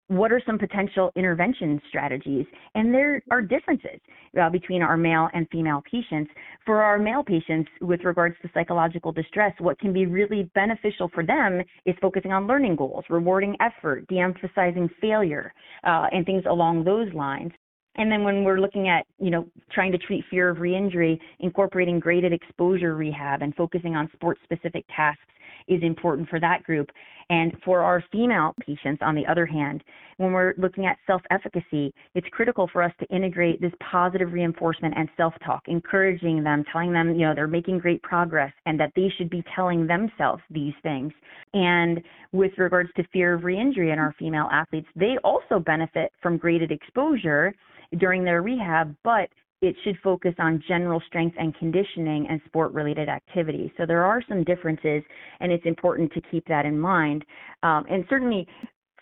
what 0.07 0.33
are 0.33 0.40
some 0.46 0.59
potential 0.59 1.12
intervention 1.14 1.81
strategies? 1.88 2.46
And 2.74 2.94
there 2.94 3.22
are 3.31 3.42
differences 3.42 4.01
uh, 4.40 4.48
between 4.48 4.81
our 4.81 4.96
male 4.96 5.29
and 5.35 5.46
female 5.53 5.83
patients. 5.90 6.31
For 6.64 6.83
our 6.83 6.98
male 6.98 7.22
patients, 7.22 7.68
with 7.83 8.01
regards 8.05 8.37
to 8.42 8.51
psychological 8.55 9.12
distress, 9.12 9.53
what 9.59 9.79
can 9.79 9.92
be 9.92 10.07
really 10.07 10.51
beneficial 10.55 11.11
for 11.12 11.24
them 11.24 11.61
is 11.85 11.94
focusing 12.01 12.33
on 12.33 12.46
learning 12.46 12.77
goals, 12.77 13.05
rewarding 13.11 13.57
effort, 13.61 14.07
de 14.09 14.18
emphasizing 14.18 14.88
failure, 15.01 15.53
uh, 15.85 16.07
and 16.12 16.24
things 16.24 16.44
along 16.48 16.85
those 16.85 17.12
lines. 17.12 17.53
And 17.99 18.11
then 18.11 18.23
when 18.23 18.45
we're 18.45 18.61
looking 18.61 18.89
at, 18.89 19.07
you 19.19 19.31
know, 19.31 19.47
trying 19.73 19.93
to 19.93 19.99
treat 19.99 20.25
fear 20.31 20.49
of 20.49 20.59
reinjury, 20.59 21.19
incorporating 21.41 21.99
graded 21.99 22.33
exposure 22.33 22.95
rehab 22.95 23.43
and 23.43 23.55
focusing 23.57 23.97
on 23.97 24.09
sport 24.15 24.39
specific 24.45 24.85
tasks 24.95 25.21
is 25.67 25.83
important 25.83 26.29
for 26.29 26.41
that 26.41 26.63
group. 26.63 26.89
And 27.31 27.53
for 27.63 27.83
our 27.83 28.03
female 28.11 28.55
patients, 28.65 29.03
on 29.03 29.15
the 29.15 29.27
other 29.27 29.45
hand, 29.45 29.85
when 30.17 30.33
we're 30.33 30.55
looking 30.57 30.87
at 30.87 30.97
self 31.07 31.21
efficacy, 31.31 31.93
it's 32.15 32.27
critical 32.31 32.71
for 32.73 32.83
us 32.83 32.93
to 33.01 33.07
integrate 33.15 33.61
this 33.61 33.73
positive 33.81 34.33
reinforcement 34.33 34.95
and 34.97 35.11
self 35.17 35.35
talk, 35.45 35.63
encouraging 35.67 36.43
them, 36.43 36.65
telling 36.73 36.91
them, 36.93 37.11
you 37.15 37.27
know, 37.27 37.35
they're 37.35 37.47
making 37.47 37.81
great 37.81 38.03
progress 38.03 38.53
and 38.65 38.81
that 38.81 38.93
they 38.97 39.13
should 39.19 39.29
be 39.29 39.45
telling 39.55 39.87
themselves 39.87 40.43
these 40.51 40.73
things. 40.83 41.13
And 41.53 42.01
with 42.33 42.53
regards 42.57 42.89
to 42.97 43.05
fear 43.13 43.35
of 43.35 43.43
reinjury 43.43 43.93
in 43.93 43.99
our 43.99 44.15
female 44.19 44.49
athletes, 44.51 44.89
they 44.97 45.19
also 45.23 45.59
benefit 45.59 46.13
from 46.23 46.39
graded 46.39 46.71
exposure 46.71 47.53
during 47.96 48.24
their 48.24 48.42
rehab, 48.42 48.94
but 49.03 49.29
it 49.61 49.74
should 49.83 49.98
focus 50.05 50.35
on 50.38 50.62
general 50.68 51.03
strength 51.07 51.37
and 51.38 51.57
conditioning 51.57 52.27
and 52.31 52.40
sport 52.46 52.72
related 52.72 53.09
activities. 53.09 53.70
So 53.77 53.87
there 53.87 54.05
are 54.05 54.22
some 54.29 54.44
differences, 54.44 55.03
and 55.40 55.51
it's 55.51 55.66
important 55.66 56.12
to 56.12 56.20
keep 56.31 56.46
that 56.46 56.64
in 56.64 56.79
mind. 56.79 57.24
Um, 57.62 57.85
and 57.90 58.05
certainly, 58.09 58.46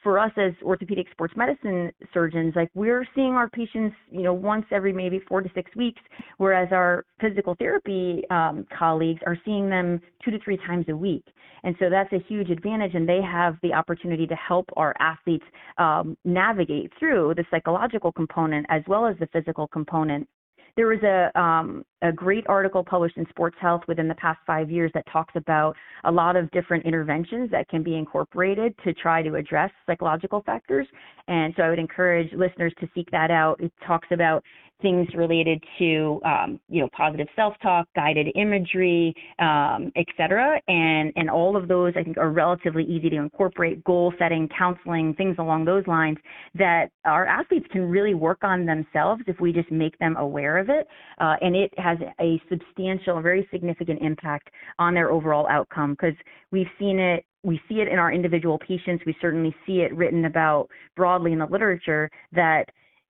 for 0.06 0.20
us 0.20 0.30
as 0.36 0.52
orthopedic 0.62 1.08
sports 1.10 1.34
medicine 1.36 1.90
surgeons, 2.14 2.52
like 2.54 2.70
we're 2.74 3.04
seeing 3.12 3.32
our 3.32 3.50
patients, 3.50 3.96
you 4.08 4.22
know, 4.22 4.32
once 4.32 4.64
every 4.70 4.92
maybe 4.92 5.20
four 5.28 5.42
to 5.42 5.50
six 5.52 5.68
weeks, 5.74 6.00
whereas 6.36 6.68
our 6.70 7.04
physical 7.20 7.56
therapy 7.58 8.22
um, 8.30 8.64
colleagues 8.78 9.20
are 9.26 9.36
seeing 9.44 9.68
them 9.68 10.00
two 10.24 10.30
to 10.30 10.38
three 10.44 10.58
times 10.58 10.84
a 10.90 10.96
week. 10.96 11.24
And 11.64 11.74
so 11.80 11.90
that's 11.90 12.12
a 12.12 12.20
huge 12.28 12.50
advantage, 12.50 12.94
and 12.94 13.08
they 13.08 13.20
have 13.20 13.56
the 13.64 13.72
opportunity 13.72 14.28
to 14.28 14.36
help 14.36 14.66
our 14.76 14.94
athletes 15.00 15.44
um, 15.78 16.16
navigate 16.24 16.92
through 17.00 17.34
the 17.36 17.44
psychological 17.50 18.12
component 18.12 18.64
as 18.68 18.82
well 18.86 19.06
as 19.06 19.16
the 19.18 19.26
physical 19.32 19.66
component 19.66 20.28
there 20.76 20.88
was 20.88 21.02
a 21.02 21.38
um, 21.40 21.84
a 22.02 22.12
great 22.12 22.46
article 22.48 22.84
published 22.84 23.16
in 23.16 23.26
Sports 23.30 23.56
Health 23.60 23.82
within 23.88 24.08
the 24.08 24.14
past 24.16 24.38
five 24.46 24.70
years 24.70 24.90
that 24.94 25.04
talks 25.10 25.32
about 25.34 25.74
a 26.04 26.12
lot 26.12 26.36
of 26.36 26.50
different 26.50 26.84
interventions 26.84 27.50
that 27.50 27.68
can 27.68 27.82
be 27.82 27.96
incorporated 27.96 28.74
to 28.84 28.92
try 28.92 29.22
to 29.22 29.34
address 29.36 29.70
psychological 29.86 30.42
factors. 30.44 30.86
And 31.28 31.54
so 31.56 31.62
I 31.62 31.70
would 31.70 31.78
encourage 31.78 32.30
listeners 32.32 32.74
to 32.80 32.88
seek 32.94 33.10
that 33.10 33.30
out. 33.30 33.58
It 33.60 33.72
talks 33.86 34.08
about 34.12 34.44
things 34.82 35.08
related 35.14 35.62
to 35.78 36.20
um, 36.24 36.60
you 36.68 36.80
know 36.80 36.88
positive 36.96 37.26
self-talk, 37.34 37.86
guided 37.94 38.28
imagery, 38.34 39.14
um, 39.38 39.92
etc. 39.96 40.60
And 40.68 41.12
and 41.16 41.30
all 41.30 41.56
of 41.56 41.68
those 41.68 41.94
I 41.96 42.02
think 42.02 42.18
are 42.18 42.30
relatively 42.30 42.84
easy 42.84 43.10
to 43.10 43.16
incorporate. 43.16 43.82
Goal 43.84 44.12
setting, 44.18 44.48
counseling, 44.56 45.14
things 45.14 45.36
along 45.38 45.64
those 45.64 45.86
lines 45.86 46.18
that 46.54 46.90
our 47.04 47.26
athletes 47.26 47.66
can 47.70 47.82
really 47.82 48.14
work 48.14 48.38
on 48.42 48.66
themselves 48.66 49.22
if 49.26 49.40
we 49.40 49.52
just 49.52 49.70
make 49.70 49.98
them 49.98 50.16
aware 50.16 50.58
of 50.58 50.68
it. 50.68 50.86
Uh, 51.18 51.34
and 51.40 51.56
it 51.56 51.72
has 51.78 51.98
a 52.20 52.40
substantial, 52.48 53.20
very 53.20 53.48
significant 53.50 54.00
impact 54.02 54.50
on 54.78 54.94
their 54.94 55.10
overall 55.10 55.46
outcome 55.48 55.92
because 55.92 56.16
we've 56.50 56.66
seen 56.78 56.98
it 56.98 57.24
we 57.46 57.60
see 57.68 57.76
it 57.76 57.86
in 57.86 57.98
our 57.98 58.12
individual 58.12 58.58
patients. 58.58 59.04
We 59.06 59.16
certainly 59.20 59.54
see 59.64 59.80
it 59.80 59.94
written 59.94 60.24
about 60.24 60.68
broadly 60.96 61.32
in 61.32 61.38
the 61.38 61.46
literature 61.46 62.10
that 62.32 62.64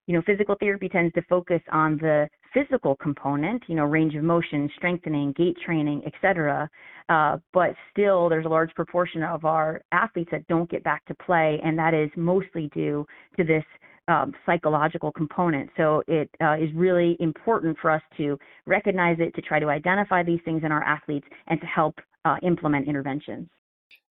you 0.08 0.14
know, 0.16 0.22
physical 0.26 0.56
therapy 0.60 0.88
tends 0.88 1.14
to 1.14 1.22
focus 1.24 1.62
on 1.72 1.98
the 1.98 2.28
physical 2.54 2.96
component, 2.96 3.64
you 3.68 3.76
know, 3.76 3.84
range 3.84 4.16
of 4.16 4.24
motion, 4.24 4.70
strengthening, 4.76 5.34
gait 5.36 5.58
training, 5.66 6.02
etc. 6.06 6.70
Uh, 7.10 7.38
but 7.54 7.72
still, 7.92 8.30
there's 8.30 8.46
a 8.46 8.50
large 8.50 8.74
proportion 8.76 9.24
of 9.24 9.46
our 9.46 9.82
athletes 9.92 10.30
that 10.32 10.48
don't 10.48 10.70
get 10.70 10.84
back 10.84 11.04
to 11.06 11.16
play, 11.16 11.60
and 11.64 11.78
that 11.78 11.94
is 11.94 12.10
mostly 12.16 12.70
due 12.74 13.06
to 13.38 13.44
this 13.44 13.64
um, 14.08 14.34
psychological 14.46 15.12
component. 15.12 15.70
So 15.76 16.04
it 16.08 16.30
uh, 16.42 16.56
is 16.56 16.70
really 16.76 17.18
important 17.20 17.78
for 17.82 17.90
us 17.90 18.02
to 18.18 18.38
recognize 18.66 19.18
it, 19.20 19.34
to 19.36 19.42
try 19.42 19.60
to 19.60 19.68
identify 19.68 20.24
these 20.24 20.40
things 20.46 20.64
in 20.64 20.72
our 20.72 20.84
athletes, 20.84 21.28
and 21.48 21.60
to 21.60 21.68
help 21.68 21.96
uh, 22.24 22.38
implement 22.44 22.88
interventions. 22.88 23.50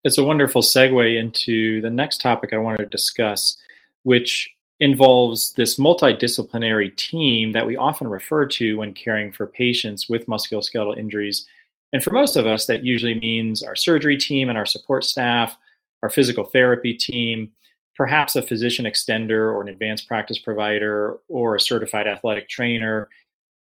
It's 0.03 0.19
a 0.19 0.25
wonderful 0.25 0.61
segue 0.61 1.19
into 1.19 1.81
the 1.81 1.91
next 1.91 2.21
topic 2.21 2.53
I 2.53 2.59
wanted 2.59 2.79
to 2.79 2.87
discuss, 2.87 3.57
which 4.03 4.51
involves 4.81 5.53
this 5.53 5.79
multidisciplinary 5.79 6.95
team 6.97 7.53
that 7.53 7.67
we 7.67 7.77
often 7.77 8.09
refer 8.09 8.45
to 8.47 8.79
when 8.79 8.93
caring 8.93 9.33
for 9.33 9.47
patients 9.47 10.09
with 10.09 10.27
musculoskeletal 10.27 10.99
injuries. 10.99 11.47
And 11.93 12.03
for 12.03 12.11
most 12.11 12.37
of 12.37 12.47
us, 12.47 12.67
that 12.67 12.85
usually 12.85 13.15
means 13.15 13.63
our 13.63 13.77
surgery 13.77 14.17
team 14.17 14.49
and 14.49 14.59
our 14.59 14.67
support 14.67 15.05
staff, 15.05 15.57
our 16.03 16.11
physical 16.11 16.45
therapy 16.45 16.93
team, 16.93 17.53
perhaps 17.97 18.35
a 18.35 18.43
physician 18.43 18.85
extender 18.85 19.53
or 19.55 19.63
an 19.63 19.69
advanced 19.69 20.09
practice 20.09 20.39
provider 20.39 21.19
or 21.29 21.55
a 21.55 21.61
certified 21.61 22.09
athletic 22.09 22.49
trainer, 22.49 23.09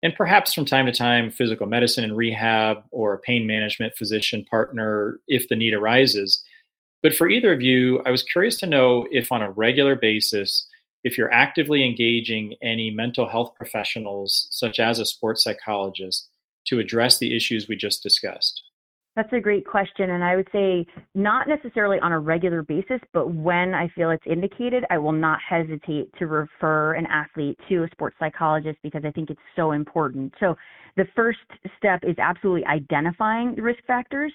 and 0.03 0.15
perhaps 0.15 0.53
from 0.53 0.67
time 0.67 0.85
to 0.85 0.93
time, 0.93 1.31
physical 1.31 1.67
medicine 1.67 2.05
and 2.05 2.17
rehab 2.17 2.85
or 2.91 3.15
a 3.15 3.19
pain 3.19 3.47
management 3.47 3.97
physician 3.97 4.45
partner 4.45 5.19
if 5.29 5.49
the 5.49 5.57
need 5.57 5.73
arises. 5.73 6.43
But 7.03 7.15
for 7.15 7.29
either 7.29 7.53
of 7.53 7.63
you, 7.63 8.03
I 8.05 8.11
was 8.11 8.23
curious 8.23 8.59
to 8.59 8.67
know 8.67 9.07
if 9.11 9.33
on 9.33 9.43
a 9.43 9.51
regular 9.51 9.95
basis, 9.95 10.67
if 11.05 11.17
you're 11.19 11.33
actively 11.33 11.85
engaging 11.85 12.55
any 12.63 12.91
mental 12.91 13.29
health 13.29 13.55
professionals, 13.55 14.49
such 14.51 14.81
as 14.81 14.99
a 14.99 15.05
sports 15.05 15.45
psychologist, 15.45 16.29
to 16.67 16.81
address 16.81 17.19
the 17.19 17.37
issues 17.37 17.69
we 17.69 17.77
just 17.77 18.03
discussed? 18.03 18.63
That's 19.17 19.33
a 19.33 19.39
great 19.39 19.65
question. 19.65 20.11
And 20.11 20.25
I 20.25 20.35
would 20.35 20.49
say 20.51 20.87
not 21.15 21.47
necessarily 21.47 22.01
on 22.01 22.11
a 22.11 22.19
regular 22.19 22.63
basis, 22.63 23.01
but 23.13 23.33
when 23.33 23.73
I 23.73 23.87
feel 23.95 24.11
it's 24.11 24.27
indicated, 24.27 24.85
I 24.91 24.99
will 24.99 25.13
not 25.13 25.39
hesitate 25.49 26.11
to 26.19 26.27
refer 26.27 26.95
an 26.95 27.07
athlete 27.07 27.57
to 27.69 27.85
a 27.85 27.89
sports 27.93 28.17
psychologist 28.19 28.79
because 28.83 29.05
I 29.05 29.13
think 29.13 29.31
it's 29.31 29.41
so 29.55 29.71
important. 29.71 30.35
So 30.41 30.57
the 30.97 31.05
first 31.15 31.39
step 31.77 32.01
is 32.03 32.17
absolutely 32.19 32.65
identifying 32.67 33.55
the 33.55 33.63
risk 33.63 33.85
factors. 33.87 34.33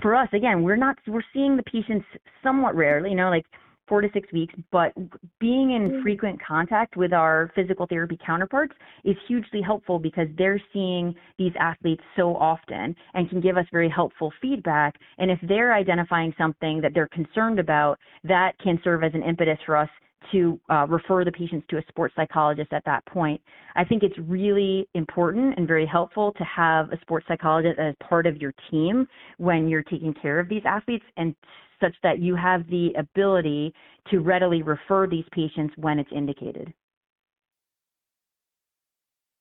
For 0.00 0.14
us, 0.14 0.28
again, 0.32 0.62
we're 0.62 0.76
not, 0.76 0.96
we're 1.06 1.20
seeing 1.34 1.58
the 1.58 1.62
patients 1.64 2.06
somewhat 2.42 2.74
rarely, 2.74 3.10
you 3.10 3.16
know, 3.16 3.28
like 3.28 3.44
four 3.86 4.00
to 4.00 4.08
six 4.12 4.30
weeks, 4.32 4.54
but 4.70 4.92
being 5.38 5.72
in 5.72 5.90
mm. 5.90 6.02
frequent 6.02 6.40
contact 6.42 6.96
with 6.96 7.12
our 7.12 7.50
physical 7.54 7.86
therapy 7.86 8.18
counterparts 8.24 8.74
is 9.04 9.16
hugely 9.28 9.60
helpful 9.60 9.98
because 9.98 10.28
they're 10.38 10.60
seeing 10.72 11.14
these 11.38 11.52
athletes 11.58 12.02
so 12.16 12.36
often 12.36 12.94
and 13.14 13.28
can 13.28 13.40
give 13.40 13.56
us 13.56 13.66
very 13.72 13.88
helpful 13.88 14.32
feedback. 14.40 14.94
And 15.18 15.30
if 15.30 15.38
they're 15.42 15.74
identifying 15.74 16.34
something 16.38 16.80
that 16.80 16.92
they're 16.94 17.08
concerned 17.08 17.58
about, 17.58 17.98
that 18.24 18.52
can 18.58 18.80
serve 18.82 19.04
as 19.04 19.12
an 19.14 19.22
impetus 19.22 19.58
for 19.66 19.76
us 19.76 19.88
to 20.32 20.58
uh, 20.70 20.86
refer 20.88 21.24
the 21.24 21.32
patients 21.32 21.66
to 21.70 21.78
a 21.78 21.82
sports 21.88 22.14
psychologist 22.16 22.72
at 22.72 22.84
that 22.86 23.04
point. 23.06 23.40
I 23.76 23.84
think 23.84 24.02
it's 24.02 24.16
really 24.18 24.88
important 24.94 25.58
and 25.58 25.66
very 25.66 25.86
helpful 25.86 26.32
to 26.32 26.44
have 26.44 26.90
a 26.92 27.00
sports 27.00 27.26
psychologist 27.28 27.78
as 27.78 27.94
part 28.08 28.26
of 28.26 28.36
your 28.38 28.54
team 28.70 29.06
when 29.38 29.68
you're 29.68 29.82
taking 29.82 30.14
care 30.14 30.38
of 30.38 30.48
these 30.48 30.62
athletes 30.64 31.04
and 31.16 31.34
such 31.80 31.94
that 32.02 32.18
you 32.18 32.34
have 32.34 32.68
the 32.68 32.92
ability 32.94 33.74
to 34.10 34.20
readily 34.20 34.62
refer 34.62 35.06
these 35.06 35.24
patients 35.32 35.74
when 35.76 35.98
it's 35.98 36.12
indicated. 36.12 36.72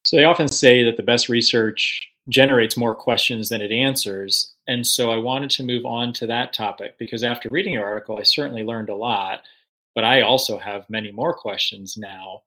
So 0.06 0.18
they 0.18 0.26
often 0.26 0.48
say 0.48 0.84
that 0.84 0.98
the 0.98 1.04
best 1.04 1.30
research 1.30 2.10
generates 2.30 2.78
more 2.78 2.96
questions 2.96 3.50
than 3.50 3.62
it 3.62 3.72
answers. 3.72 4.54
And 4.68 4.86
so 4.86 5.12
I 5.12 5.18
wanted 5.18 5.50
to 5.52 5.64
move 5.64 5.86
on 5.86 6.14
to 6.14 6.28
that 6.28 6.54
topic 6.54 6.98
because 6.98 7.24
after 7.24 7.50
reading 7.52 7.74
your 7.74 7.86
article, 7.86 8.18
I 8.18 8.24
certainly 8.24 8.64
learned 8.64 8.90
a 8.90 8.96
lot, 8.96 9.42
but 9.96 10.04
I 10.04 10.22
also 10.22 10.58
have 10.58 10.90
many 10.90 11.12
more 11.12 11.34
questions 11.34 11.98
now. 11.98 12.44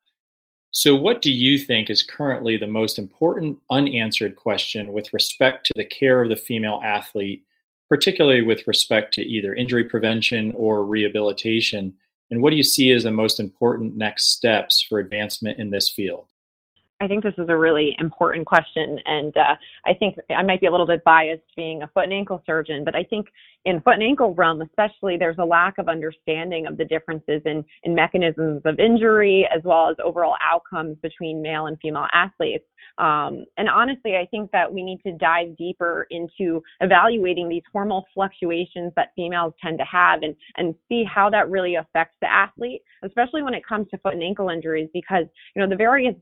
So, 0.71 0.95
what 0.95 1.23
do 1.23 1.33
you 1.33 1.57
think 1.57 1.89
is 1.89 2.03
currently 2.03 2.59
the 2.59 2.67
most 2.67 2.99
important 2.99 3.59
unanswered 3.71 4.37
question 4.37 4.93
with 4.93 5.13
respect 5.15 5.65
to 5.67 5.73
the 5.75 5.85
care 5.85 6.23
of 6.23 6.29
the 6.29 6.37
female 6.37 6.83
athlete 6.85 7.45
particularly 7.89 8.43
with 8.43 8.67
respect 8.67 9.15
to 9.15 9.23
either 9.23 9.55
injury 9.55 9.85
prevention 9.85 10.53
or 10.57 10.85
rehabilitation? 10.85 11.95
And 12.31 12.43
what 12.43 12.51
do 12.51 12.57
you 12.57 12.63
see 12.63 12.93
as 12.93 13.05
the 13.05 13.11
most 13.11 13.39
important 13.39 13.97
next 13.97 14.33
steps 14.33 14.83
for 14.83 14.99
advancement 14.99 15.59
in 15.59 15.71
this 15.71 15.89
field? 15.89 16.27
I 17.01 17.07
think 17.07 17.23
this 17.23 17.35
is 17.37 17.49
a 17.51 17.57
really 17.57 17.95
important 17.99 18.47
question, 18.47 18.99
and 19.05 19.37
uh, 19.37 19.55
I 19.85 19.93
think 19.93 20.17
I 20.35 20.43
might 20.43 20.61
be 20.61 20.67
a 20.67 20.71
little 20.71 20.87
bit 20.87 21.05
biased 21.05 21.43
being 21.55 21.83
a 21.83 21.89
foot 21.89 22.05
and 22.05 22.13
ankle 22.13 22.43
surgeon, 22.47 22.85
but 22.85 22.97
I 22.97 23.05
think 23.05 23.27
in 23.67 23.83
foot 23.83 23.95
and 23.95 24.03
ankle 24.03 24.33
realm, 24.33 24.63
especially, 24.63 25.19
there's 25.19 25.37
a 25.39 25.45
lack 25.45 25.77
of 25.77 25.89
understanding 25.89 26.67
of 26.67 26.79
the 26.79 26.85
differences 26.85 27.43
in, 27.45 27.65
in 27.83 27.95
mechanisms 27.95 28.63
of 28.65 28.79
injury 28.79 29.47
as 29.55 29.63
well 29.65 29.91
as 29.91 29.97
overall 30.03 30.37
outcomes 30.43 30.97
between 31.03 31.43
male 31.43 31.67
and 31.67 31.77
female 31.83 32.07
athletes. 32.15 32.65
Um, 32.99 33.45
and 33.59 33.69
honestly, 33.69 34.17
I 34.17 34.27
think 34.31 34.51
that 34.53 34.73
we 34.73 34.83
need 34.83 35.03
to 35.05 35.13
dive 35.13 35.55
deeper 35.57 36.07
into 36.11 36.63
evaluating 36.81 37.49
these 37.49 37.65
hormonal 37.75 38.05
fluctuations 38.15 38.93
that 38.97 39.13
females 39.15 39.53
tend 39.63 39.79
to 39.79 39.85
have 39.85 40.23
and, 40.23 40.35
and 40.57 40.75
see 40.89 41.05
how 41.05 41.29
that 41.31 41.51
really 41.51 41.75
affects 41.75 42.15
the 42.23 42.33
athlete, 42.33 42.83
especially 43.03 43.43
when 43.43 43.53
it 43.53 43.67
comes 43.67 43.87
to 43.91 43.99
foot 43.99 44.15
and 44.15 44.23
ankle 44.23 44.49
injuries, 44.49 44.89
because, 44.95 45.27
you 45.55 45.61
know, 45.61 45.69
the 45.69 45.77
various 45.77 46.15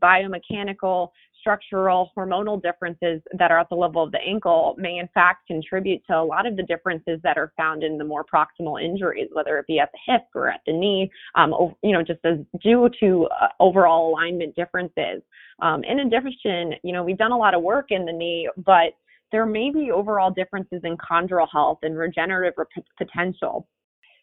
biomechanical 0.65 1.11
structural 1.41 2.11
hormonal 2.17 2.63
differences 2.63 3.21
that 3.37 3.51
are 3.51 3.61
at 3.61 3.69
the 3.69 3.75
level 3.75 4.03
of 4.03 4.11
the 4.13 4.21
ankle 4.27 4.75
may 4.79 4.99
in 4.99 5.09
fact 5.13 5.47
contribute 5.47 6.03
to 6.07 6.15
a 6.15 6.25
lot 6.25 6.47
of 6.47 6.57
the 6.57 6.63
differences 6.63 7.21
that 7.23 7.37
are 7.37 7.53
found 7.57 7.83
in 7.83 7.99
the 7.99 8.05
more 8.05 8.25
proximal 8.25 8.83
injuries, 8.83 9.29
whether 9.33 9.59
it 9.59 9.67
be 9.67 9.79
at 9.79 9.91
the 9.93 9.99
hip 10.07 10.23
or 10.35 10.49
at 10.49 10.61
the 10.67 10.73
knee, 10.73 11.11
um, 11.35 11.53
you 11.83 11.93
know, 11.93 12.03
just 12.03 12.21
as 12.25 12.39
due 12.63 12.89
to 12.99 13.29
uh, 13.41 13.49
overall 13.61 14.11
alignment 14.11 14.57
differences. 14.57 15.23
Um, 15.61 15.85
in 15.85 16.01
addition, 16.01 16.75
you 16.83 16.93
know, 16.93 17.05
we've 17.05 17.19
done 17.19 17.33
a 17.33 17.39
lot 17.39 17.55
of 17.55 17.63
work 17.63 17.87
in 17.91 18.07
the 18.07 18.13
knee, 18.13 18.49
but 18.65 18.95
there 19.31 19.45
may 19.47 19.71
be 19.71 19.91
overall 19.91 20.31
differences 20.31 20.81
in 20.85 20.97
chondral 20.97 21.47
health 21.51 21.79
and 21.83 21.99
regenerative 21.99 22.55
potential. 22.97 23.67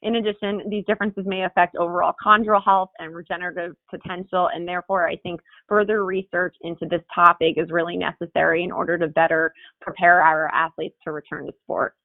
In 0.03 0.15
addition, 0.15 0.63
these 0.67 0.83
differences 0.85 1.25
may 1.27 1.43
affect 1.43 1.75
overall 1.75 2.13
chondral 2.23 2.63
health 2.63 2.89
and 2.97 3.13
regenerative 3.13 3.75
potential, 3.89 4.49
and 4.53 4.67
therefore, 4.67 5.07
I 5.07 5.15
think 5.17 5.41
further 5.67 6.05
research 6.05 6.55
into 6.61 6.87
this 6.87 7.03
topic 7.13 7.55
is 7.57 7.69
really 7.69 7.97
necessary 7.97 8.63
in 8.63 8.71
order 8.71 8.97
to 8.97 9.07
better 9.07 9.53
prepare 9.79 10.21
our 10.21 10.47
athletes 10.53 10.97
to 11.03 11.11
return 11.11 11.45
to 11.45 11.53
sport. 11.63 11.95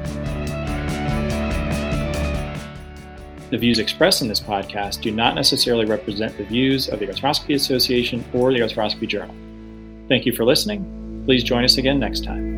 The 3.49 3.57
views 3.57 3.79
expressed 3.79 4.21
in 4.21 4.27
this 4.27 4.41
podcast 4.41 5.01
do 5.01 5.11
not 5.11 5.35
necessarily 5.35 5.85
represent 5.85 6.37
the 6.37 6.43
views 6.43 6.89
of 6.89 6.99
the 6.99 7.07
Arthroscopy 7.07 7.55
Association 7.55 8.25
or 8.33 8.51
the 8.51 8.59
Arthroscopy 8.59 9.07
Journal. 9.07 9.33
Thank 10.09 10.25
you 10.25 10.33
for 10.33 10.43
listening. 10.43 11.23
Please 11.25 11.43
join 11.43 11.63
us 11.63 11.77
again 11.77 11.99
next 11.99 12.25
time. 12.25 12.56